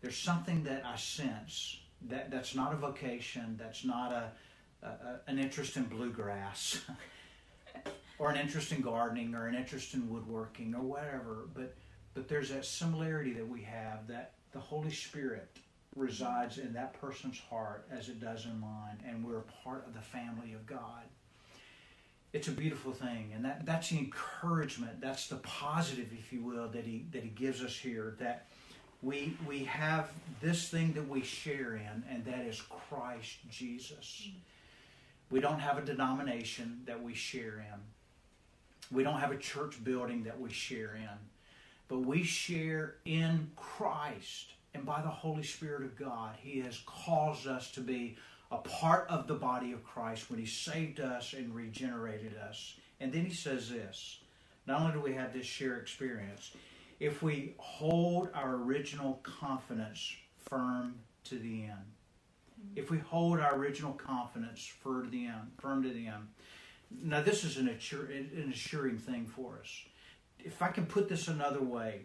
there's 0.01 0.17
something 0.17 0.63
that 0.63 0.84
I 0.86 0.95
sense 0.95 1.80
that 2.08 2.30
that's 2.30 2.56
not 2.56 2.73
a 2.73 2.75
vocation, 2.75 3.56
that's 3.60 3.84
not 3.86 4.12
a, 4.12 4.32
a 4.84 5.19
an 5.28 5.39
interest 5.39 5.78
in 5.78 5.84
bluegrass, 5.84 6.82
or 8.17 8.30
an 8.30 8.38
interest 8.38 8.71
in 8.71 8.82
gardening, 8.82 9.36
or 9.36 9.47
an 9.47 9.56
interest 9.56 9.93
in 9.93 10.10
woodworking, 10.10 10.73
or 10.73 10.82
whatever. 10.82 11.47
But 11.54 11.75
but 12.13 12.28
there's 12.28 12.49
that 12.49 12.65
similarity 12.65 13.34
that 13.34 13.47
we 13.47 13.62
have 13.63 14.08
that 14.08 14.34
the 14.51 14.60
Holy 14.60 14.91
Spirit 14.91 15.49
resides 15.95 16.58
in 16.58 16.73
that 16.73 16.99
person's 16.99 17.39
heart 17.39 17.88
as 17.91 18.10
it 18.10 18.19
does 18.19 18.45
in 18.45 18.60
mine, 18.60 18.97
and 19.08 19.23
we're 19.23 19.39
a 19.39 19.63
part 19.63 19.86
of 19.88 19.93
the 19.93 20.01
family 20.01 20.54
of 20.54 20.65
God. 20.65 21.04
It's 22.34 22.49
a 22.49 22.51
beautiful 22.51 22.91
thing 22.91 23.32
and 23.34 23.45
that, 23.45 23.65
that's 23.65 23.91
the 23.91 23.97
encouragement 23.97 24.99
that's 24.99 25.30
the 25.30 25.38
positive 25.38 26.08
if 26.12 26.34
you 26.34 26.41
will 26.41 26.67
that 26.67 26.84
he 26.84 27.06
that 27.13 27.23
he 27.23 27.30
gives 27.30 27.63
us 27.63 27.78
here 27.78 28.17
that 28.19 28.47
we 29.01 29.38
we 29.47 29.63
have 29.63 30.12
this 30.41 30.67
thing 30.67 30.91
that 30.93 31.08
we 31.08 31.21
share 31.21 31.78
in 31.78 32.04
and 32.10 32.25
that 32.25 32.45
is 32.45 32.62
christ 32.62 33.38
jesus. 33.49 34.28
Mm. 34.28 34.34
We 35.32 35.39
don't 35.39 35.60
have 35.60 35.78
a 35.78 35.82
denomination 35.82 36.82
that 36.86 37.01
we 37.01 37.13
share 37.13 37.60
in 37.60 37.80
we 38.91 39.04
don't 39.04 39.19
have 39.19 39.32
a 39.32 39.38
church 39.38 39.84
building 39.84 40.24
that 40.24 40.39
we 40.39 40.50
share 40.50 40.95
in 40.95 41.17
but 41.88 42.00
we 42.00 42.24
share 42.24 42.95
in 43.06 43.50
christ 43.56 44.54
and 44.74 44.86
by 44.86 45.02
the 45.02 45.10
holy 45.10 45.43
spirit 45.43 45.84
of 45.84 45.95
god 45.95 46.36
he 46.41 46.60
has 46.60 46.82
caused 46.86 47.48
us 47.48 47.71
to 47.71 47.82
be 47.82 48.15
a 48.52 48.58
part 48.58 49.10
of 49.10 49.28
the 49.28 49.34
body 49.34 49.71
of 49.71 49.84
Christ 49.84 50.30
when 50.30 50.39
He 50.39 50.45
saved 50.45 51.00
us 51.00 51.34
and 51.34 51.54
regenerated 51.54 52.38
us. 52.38 52.76
And 53.00 53.12
then 53.12 53.26
He 53.26 53.34
says 53.34 53.69
this 53.69 54.19
not 54.67 54.82
only 54.82 54.93
do 54.93 55.02
we 55.02 55.13
have 55.13 55.34
this 55.34 55.45
shared 55.45 55.82
experience, 55.82 56.52
if 57.00 57.21
we 57.21 57.54
hold 57.58 58.30
our 58.34 58.56
original 58.56 59.19
confidence 59.21 60.15
firm 60.50 60.95
to 61.26 61.38
the 61.38 61.65
end, 61.65 61.86
if 62.76 62.89
we 62.89 62.98
hold 62.98 63.39
our 63.39 63.56
original 63.56 63.93
confidence 63.93 64.65
firm 64.65 65.06
to 65.06 65.12
the 65.12 65.26
end, 65.26 65.52
firm 65.60 65.84
to 65.84 65.89
the 65.89 66.08
end. 66.08 66.28
Now, 66.91 67.21
this 67.21 67.43
is 67.43 67.58
an, 67.58 67.67
assure, 67.67 68.06
an 68.06 68.52
assuring 68.54 68.98
thing 68.98 69.26
for 69.26 69.60
us. 69.62 69.84
If 70.39 70.62
I 70.62 70.69
can 70.69 70.86
put 70.86 71.10
this 71.10 71.28
another 71.28 71.62
way, 71.62 72.02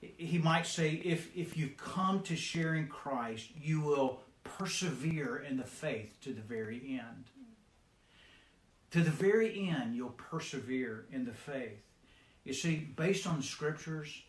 he 0.00 0.38
might 0.38 0.66
say, 0.66 0.92
if, 1.04 1.36
if 1.36 1.56
you 1.56 1.70
come 1.76 2.22
to 2.22 2.36
sharing 2.36 2.88
Christ, 2.88 3.48
you 3.60 3.80
will 3.80 4.20
persevere 4.44 5.44
in 5.48 5.56
the 5.56 5.64
faith 5.64 6.16
to 6.22 6.32
the 6.32 6.40
very 6.40 7.00
end. 7.00 7.24
To 8.92 9.00
the 9.00 9.10
very 9.10 9.68
end, 9.68 9.94
you'll 9.94 10.10
persevere 10.10 11.04
in 11.12 11.24
the 11.24 11.32
faith. 11.32 11.82
You 12.44 12.54
see, 12.54 12.76
based 12.96 13.26
on 13.26 13.38
the 13.38 13.42
scriptures, 13.42 14.22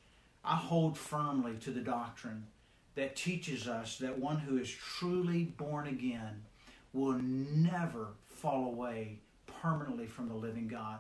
I 0.44 0.56
hold 0.56 0.98
firmly 0.98 1.56
to 1.62 1.72
the 1.72 1.82
doctrine 1.82 2.48
that 2.96 3.15
teaches 3.15 3.68
us 3.68 3.98
that 4.00 4.20
one 4.20 4.39
who 4.39 4.58
is 4.58 4.70
truly 4.70 5.44
born 5.44 5.88
again 5.88 6.44
will 6.92 7.20
never 7.22 8.08
fall 8.26 8.65
away 8.65 9.20
permanently 9.62 10.08
from 10.08 10.28
the 10.28 10.36
living 10.36 10.68
God. 10.68 11.00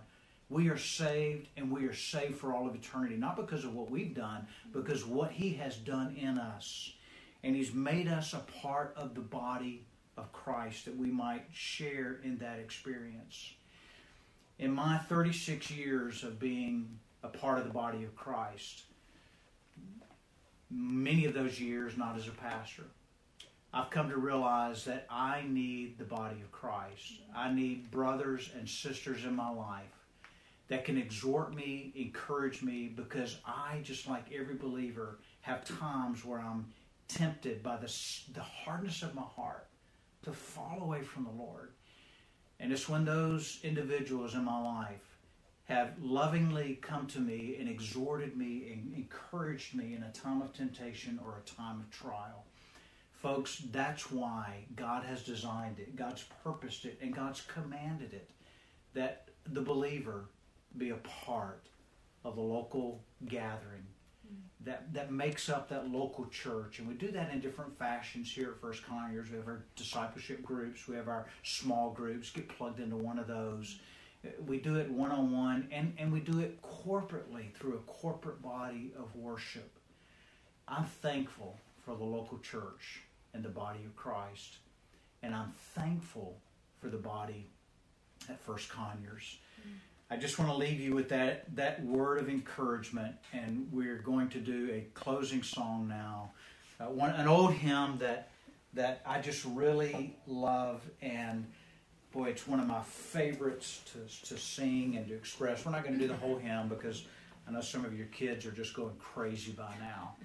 We 0.49 0.69
are 0.69 0.77
saved 0.77 1.47
and 1.57 1.71
we 1.71 1.85
are 1.85 1.93
saved 1.93 2.35
for 2.37 2.53
all 2.53 2.67
of 2.67 2.75
eternity, 2.75 3.15
not 3.15 3.35
because 3.35 3.63
of 3.63 3.75
what 3.75 3.91
we've 3.91 4.15
done, 4.15 4.47
because 4.73 5.05
what 5.05 5.31
He 5.31 5.53
has 5.55 5.75
done 5.77 6.15
in 6.15 6.37
us 6.37 6.93
and 7.43 7.55
He's 7.55 7.73
made 7.73 8.07
us 8.07 8.33
a 8.33 8.39
part 8.61 8.93
of 8.97 9.13
the 9.15 9.21
body 9.21 9.85
of 10.17 10.31
Christ 10.31 10.85
that 10.85 10.97
we 10.97 11.07
might 11.07 11.45
share 11.53 12.19
in 12.23 12.37
that 12.39 12.59
experience. 12.59 13.53
In 14.57 14.71
my 14.71 14.97
36 14.97 15.71
years 15.71 16.23
of 16.23 16.39
being 16.39 16.99
a 17.23 17.29
part 17.29 17.59
of 17.59 17.65
the 17.65 17.73
body 17.73 18.03
of 18.03 18.15
Christ, 18.15 18.83
many 20.69 21.25
of 21.25 21.33
those 21.33 21.59
years 21.59 21.97
not 21.97 22.17
as 22.17 22.27
a 22.27 22.31
pastor, 22.31 22.83
I've 23.71 23.91
come 23.91 24.09
to 24.09 24.17
realize 24.17 24.85
that 24.85 25.05
I 25.09 25.43
need 25.47 25.97
the 25.97 26.03
body 26.03 26.41
of 26.41 26.51
Christ. 26.51 27.21
I 27.35 27.53
need 27.53 27.91
brothers 27.91 28.49
and 28.57 28.67
sisters 28.67 29.25
in 29.25 29.35
my 29.35 29.51
life 29.51 29.85
that 30.69 30.85
can 30.85 30.97
exhort 30.97 31.53
me, 31.53 31.91
encourage 31.95 32.61
me, 32.63 32.91
because 32.95 33.37
I, 33.45 33.79
just 33.83 34.07
like 34.07 34.31
every 34.31 34.55
believer, 34.55 35.19
have 35.41 35.65
times 35.65 36.25
where 36.25 36.39
I'm 36.39 36.65
tempted 37.07 37.61
by 37.61 37.77
the, 37.77 37.91
the 38.33 38.41
hardness 38.41 39.03
of 39.03 39.15
my 39.15 39.23
heart 39.23 39.67
to 40.23 40.31
fall 40.31 40.79
away 40.81 41.01
from 41.01 41.23
the 41.23 41.31
Lord. 41.31 41.71
And 42.59 42.71
it's 42.71 42.89
when 42.89 43.05
those 43.05 43.59
individuals 43.63 44.35
in 44.35 44.43
my 44.43 44.61
life 44.61 45.17
have 45.65 45.93
lovingly 46.01 46.79
come 46.81 47.05
to 47.07 47.19
me 47.19 47.57
and 47.59 47.69
exhorted 47.69 48.35
me 48.35 48.71
and 48.71 48.93
encouraged 48.95 49.75
me 49.75 49.95
in 49.95 50.03
a 50.03 50.11
time 50.11 50.41
of 50.41 50.53
temptation 50.53 51.19
or 51.23 51.37
a 51.37 51.49
time 51.49 51.79
of 51.79 51.89
trial. 51.91 52.45
Folks, 53.21 53.61
that's 53.71 54.09
why 54.09 54.63
God 54.77 55.03
has 55.03 55.23
designed 55.23 55.79
it, 55.79 55.97
God's 55.97 56.23
purposed 56.41 56.85
it, 56.85 56.97
and 57.01 57.13
God's 57.13 57.41
commanded 57.41 58.13
it 58.13 58.29
that 58.93 59.27
the 59.45 59.61
believer 59.61 60.29
be 60.77 60.91
a 60.91 60.95
part 60.95 61.67
of 62.23 62.37
a 62.37 62.41
local 62.41 63.03
gathering 63.27 63.85
mm-hmm. 64.25 64.69
that, 64.69 64.93
that 64.93 65.11
makes 65.11 65.49
up 65.49 65.67
that 65.67 65.91
local 65.91 66.27
church. 66.27 66.79
And 66.79 66.87
we 66.87 66.93
do 66.93 67.11
that 67.11 67.31
in 67.31 67.41
different 67.41 67.77
fashions 67.77 68.31
here 68.31 68.51
at 68.51 68.61
First 68.61 68.85
Conyers. 68.85 69.29
We 69.29 69.37
have 69.37 69.47
our 69.47 69.65
discipleship 69.75 70.41
groups, 70.41 70.87
we 70.87 70.95
have 70.95 71.09
our 71.09 71.27
small 71.43 71.91
groups, 71.91 72.29
get 72.29 72.47
plugged 72.47 72.79
into 72.79 72.95
one 72.95 73.19
of 73.19 73.27
those. 73.27 73.79
We 74.45 74.59
do 74.59 74.75
it 74.75 74.89
one 74.89 75.11
on 75.11 75.31
one, 75.31 75.69
and 75.71 75.93
and 75.97 76.11
we 76.11 76.19
do 76.19 76.39
it 76.39 76.61
corporately 76.61 77.53
through 77.53 77.75
a 77.75 77.91
corporate 77.91 78.41
body 78.41 78.91
of 78.97 79.15
worship. 79.15 79.71
I'm 80.67 80.83
thankful 80.83 81.57
for 81.85 81.95
the 81.95 82.03
local 82.03 82.37
church 82.39 83.01
and 83.33 83.43
the 83.43 83.49
body 83.49 83.79
of 83.85 83.95
Christ, 83.95 84.57
and 85.21 85.35
I'm 85.35 85.53
thankful 85.75 86.37
for 86.79 86.87
the 86.89 86.97
body 86.97 87.47
at 88.29 88.39
First 88.39 88.69
Conyers. 88.69 89.37
I 90.11 90.17
just 90.17 90.39
want 90.39 90.49
to 90.49 90.57
leave 90.57 90.79
you 90.79 90.95
with 90.95 91.09
that 91.09 91.55
that 91.55 91.83
word 91.83 92.19
of 92.19 92.29
encouragement, 92.29 93.15
and 93.31 93.67
we're 93.71 93.97
going 93.99 94.29
to 94.29 94.39
do 94.39 94.69
a 94.71 94.87
closing 94.93 95.43
song 95.43 95.87
now, 95.87 96.31
uh, 96.79 96.85
one 96.85 97.11
an 97.11 97.27
old 97.27 97.53
hymn 97.53 97.97
that 97.99 98.31
that 98.73 99.01
I 99.05 99.19
just 99.19 99.45
really 99.45 100.15
love, 100.25 100.81
and 101.01 101.45
boy, 102.11 102.29
it's 102.29 102.47
one 102.47 102.59
of 102.59 102.67
my 102.67 102.81
favorites 102.81 103.81
to 103.93 104.27
to 104.27 104.37
sing 104.39 104.95
and 104.97 105.07
to 105.07 105.13
express. 105.13 105.65
We're 105.65 105.71
not 105.73 105.83
going 105.83 105.93
to 105.93 105.99
do 105.99 106.07
the 106.07 106.17
whole 106.17 106.37
hymn 106.37 106.69
because 106.69 107.05
I 107.47 107.51
know 107.51 107.61
some 107.61 107.85
of 107.85 107.95
your 107.95 108.07
kids 108.07 108.45
are 108.47 108.51
just 108.51 108.73
going 108.73 108.95
crazy 108.97 109.51
by 109.51 109.73
now, 109.79 110.15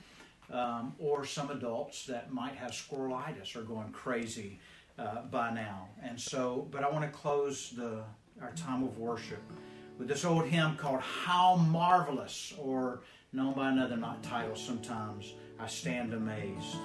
um, 0.50 0.94
or 0.98 1.24
some 1.24 1.50
adults 1.50 2.06
that 2.06 2.32
might 2.32 2.54
have 2.54 2.70
squirrelitis 2.70 3.56
are 3.56 3.62
going 3.62 3.90
crazy 3.92 4.58
uh, 4.98 5.22
by 5.30 5.52
now, 5.52 5.88
and 6.02 6.20
so. 6.20 6.68
But 6.70 6.84
I 6.84 6.90
want 6.90 7.04
to 7.04 7.10
close 7.10 7.70
the 7.70 8.04
our 8.40 8.52
time 8.52 8.82
of 8.82 8.98
worship 8.98 9.42
with 9.98 10.08
this 10.08 10.24
old 10.24 10.46
hymn 10.46 10.76
called 10.76 11.00
How 11.00 11.56
Marvelous, 11.56 12.54
or 12.58 13.02
known 13.32 13.54
by 13.54 13.70
another 13.70 13.96
not 13.96 14.22
title 14.22 14.56
sometimes, 14.56 15.34
I 15.58 15.66
Stand 15.66 16.14
Amazed. 16.14 16.76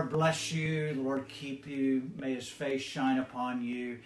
Lord 0.00 0.12
bless 0.12 0.50
you. 0.50 0.94
The 0.94 1.00
Lord 1.02 1.28
keep 1.28 1.66
you. 1.66 2.10
May 2.18 2.34
His 2.34 2.48
face 2.48 2.80
shine 2.80 3.18
upon 3.18 3.62
you. 3.62 3.98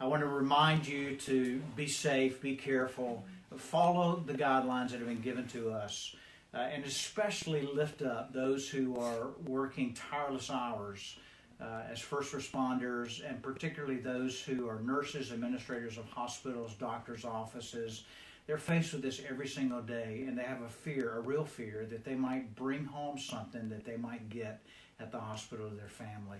I 0.00 0.06
want 0.06 0.20
to 0.20 0.28
remind 0.28 0.86
you 0.86 1.16
to 1.16 1.60
be 1.74 1.88
safe, 1.88 2.40
be 2.40 2.54
careful, 2.54 3.24
follow 3.56 4.22
the 4.24 4.34
guidelines 4.34 4.90
that 4.90 5.00
have 5.00 5.08
been 5.08 5.20
given 5.20 5.48
to 5.48 5.72
us, 5.72 6.14
uh, 6.54 6.58
and 6.58 6.84
especially 6.84 7.62
lift 7.62 8.00
up 8.00 8.32
those 8.32 8.68
who 8.68 8.96
are 9.00 9.30
working 9.44 9.92
tireless 9.92 10.52
hours 10.52 11.16
uh, 11.60 11.80
as 11.90 11.98
first 11.98 12.32
responders, 12.32 13.28
and 13.28 13.42
particularly 13.42 13.96
those 13.96 14.40
who 14.40 14.68
are 14.68 14.78
nurses, 14.78 15.32
administrators 15.32 15.98
of 15.98 16.04
hospitals, 16.10 16.74
doctors' 16.74 17.24
offices. 17.24 18.04
They're 18.46 18.56
faced 18.56 18.92
with 18.92 19.02
this 19.02 19.20
every 19.28 19.48
single 19.48 19.82
day, 19.82 20.26
and 20.28 20.38
they 20.38 20.44
have 20.44 20.62
a 20.62 20.68
fear, 20.68 21.16
a 21.16 21.20
real 21.20 21.44
fear, 21.44 21.88
that 21.90 22.04
they 22.04 22.14
might 22.14 22.54
bring 22.54 22.84
home 22.84 23.18
something 23.18 23.68
that 23.70 23.84
they 23.84 23.96
might 23.96 24.28
get 24.28 24.60
at 25.00 25.10
the 25.10 25.18
hospital 25.18 25.68
to 25.68 25.74
their 25.74 25.88
family. 25.88 26.38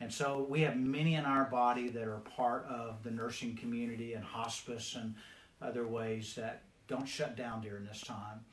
And 0.00 0.12
so 0.12 0.46
we 0.48 0.60
have 0.60 0.76
many 0.76 1.14
in 1.14 1.24
our 1.24 1.44
body 1.44 1.88
that 1.88 2.06
are 2.06 2.20
part 2.36 2.66
of 2.68 3.02
the 3.02 3.10
nursing 3.10 3.56
community 3.56 4.12
and 4.12 4.24
hospice 4.24 4.94
and 4.94 5.14
other 5.62 5.86
ways 5.86 6.34
that 6.34 6.62
don't 6.86 7.08
shut 7.08 7.36
down 7.36 7.62
during 7.62 7.86
this 7.86 8.02
time. 8.02 8.44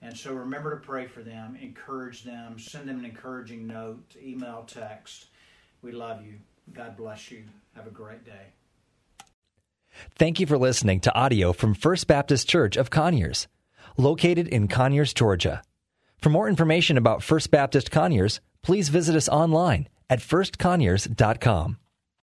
And 0.00 0.16
so 0.16 0.32
remember 0.32 0.70
to 0.70 0.84
pray 0.84 1.06
for 1.06 1.22
them, 1.22 1.56
encourage 1.60 2.24
them, 2.24 2.58
send 2.58 2.88
them 2.88 2.98
an 2.98 3.04
encouraging 3.04 3.66
note, 3.66 4.02
email, 4.20 4.64
text. 4.66 5.26
We 5.80 5.92
love 5.92 6.24
you. 6.24 6.34
God 6.72 6.96
bless 6.96 7.30
you. 7.30 7.44
Have 7.74 7.86
a 7.86 7.90
great 7.90 8.24
day. 8.24 8.52
Thank 10.14 10.40
you 10.40 10.46
for 10.46 10.58
listening 10.58 11.00
to 11.00 11.14
audio 11.14 11.52
from 11.52 11.74
First 11.74 12.06
Baptist 12.06 12.48
Church 12.48 12.76
of 12.76 12.90
Conyers, 12.90 13.46
located 13.96 14.48
in 14.48 14.68
Conyers, 14.68 15.12
Georgia. 15.12 15.62
For 16.18 16.30
more 16.30 16.48
information 16.48 16.96
about 16.96 17.22
First 17.22 17.50
Baptist 17.50 17.90
Conyers, 17.90 18.40
please 18.62 18.88
visit 18.88 19.14
us 19.14 19.28
online 19.28 19.88
at 20.08 20.20
firstconyers.com. 20.20 21.76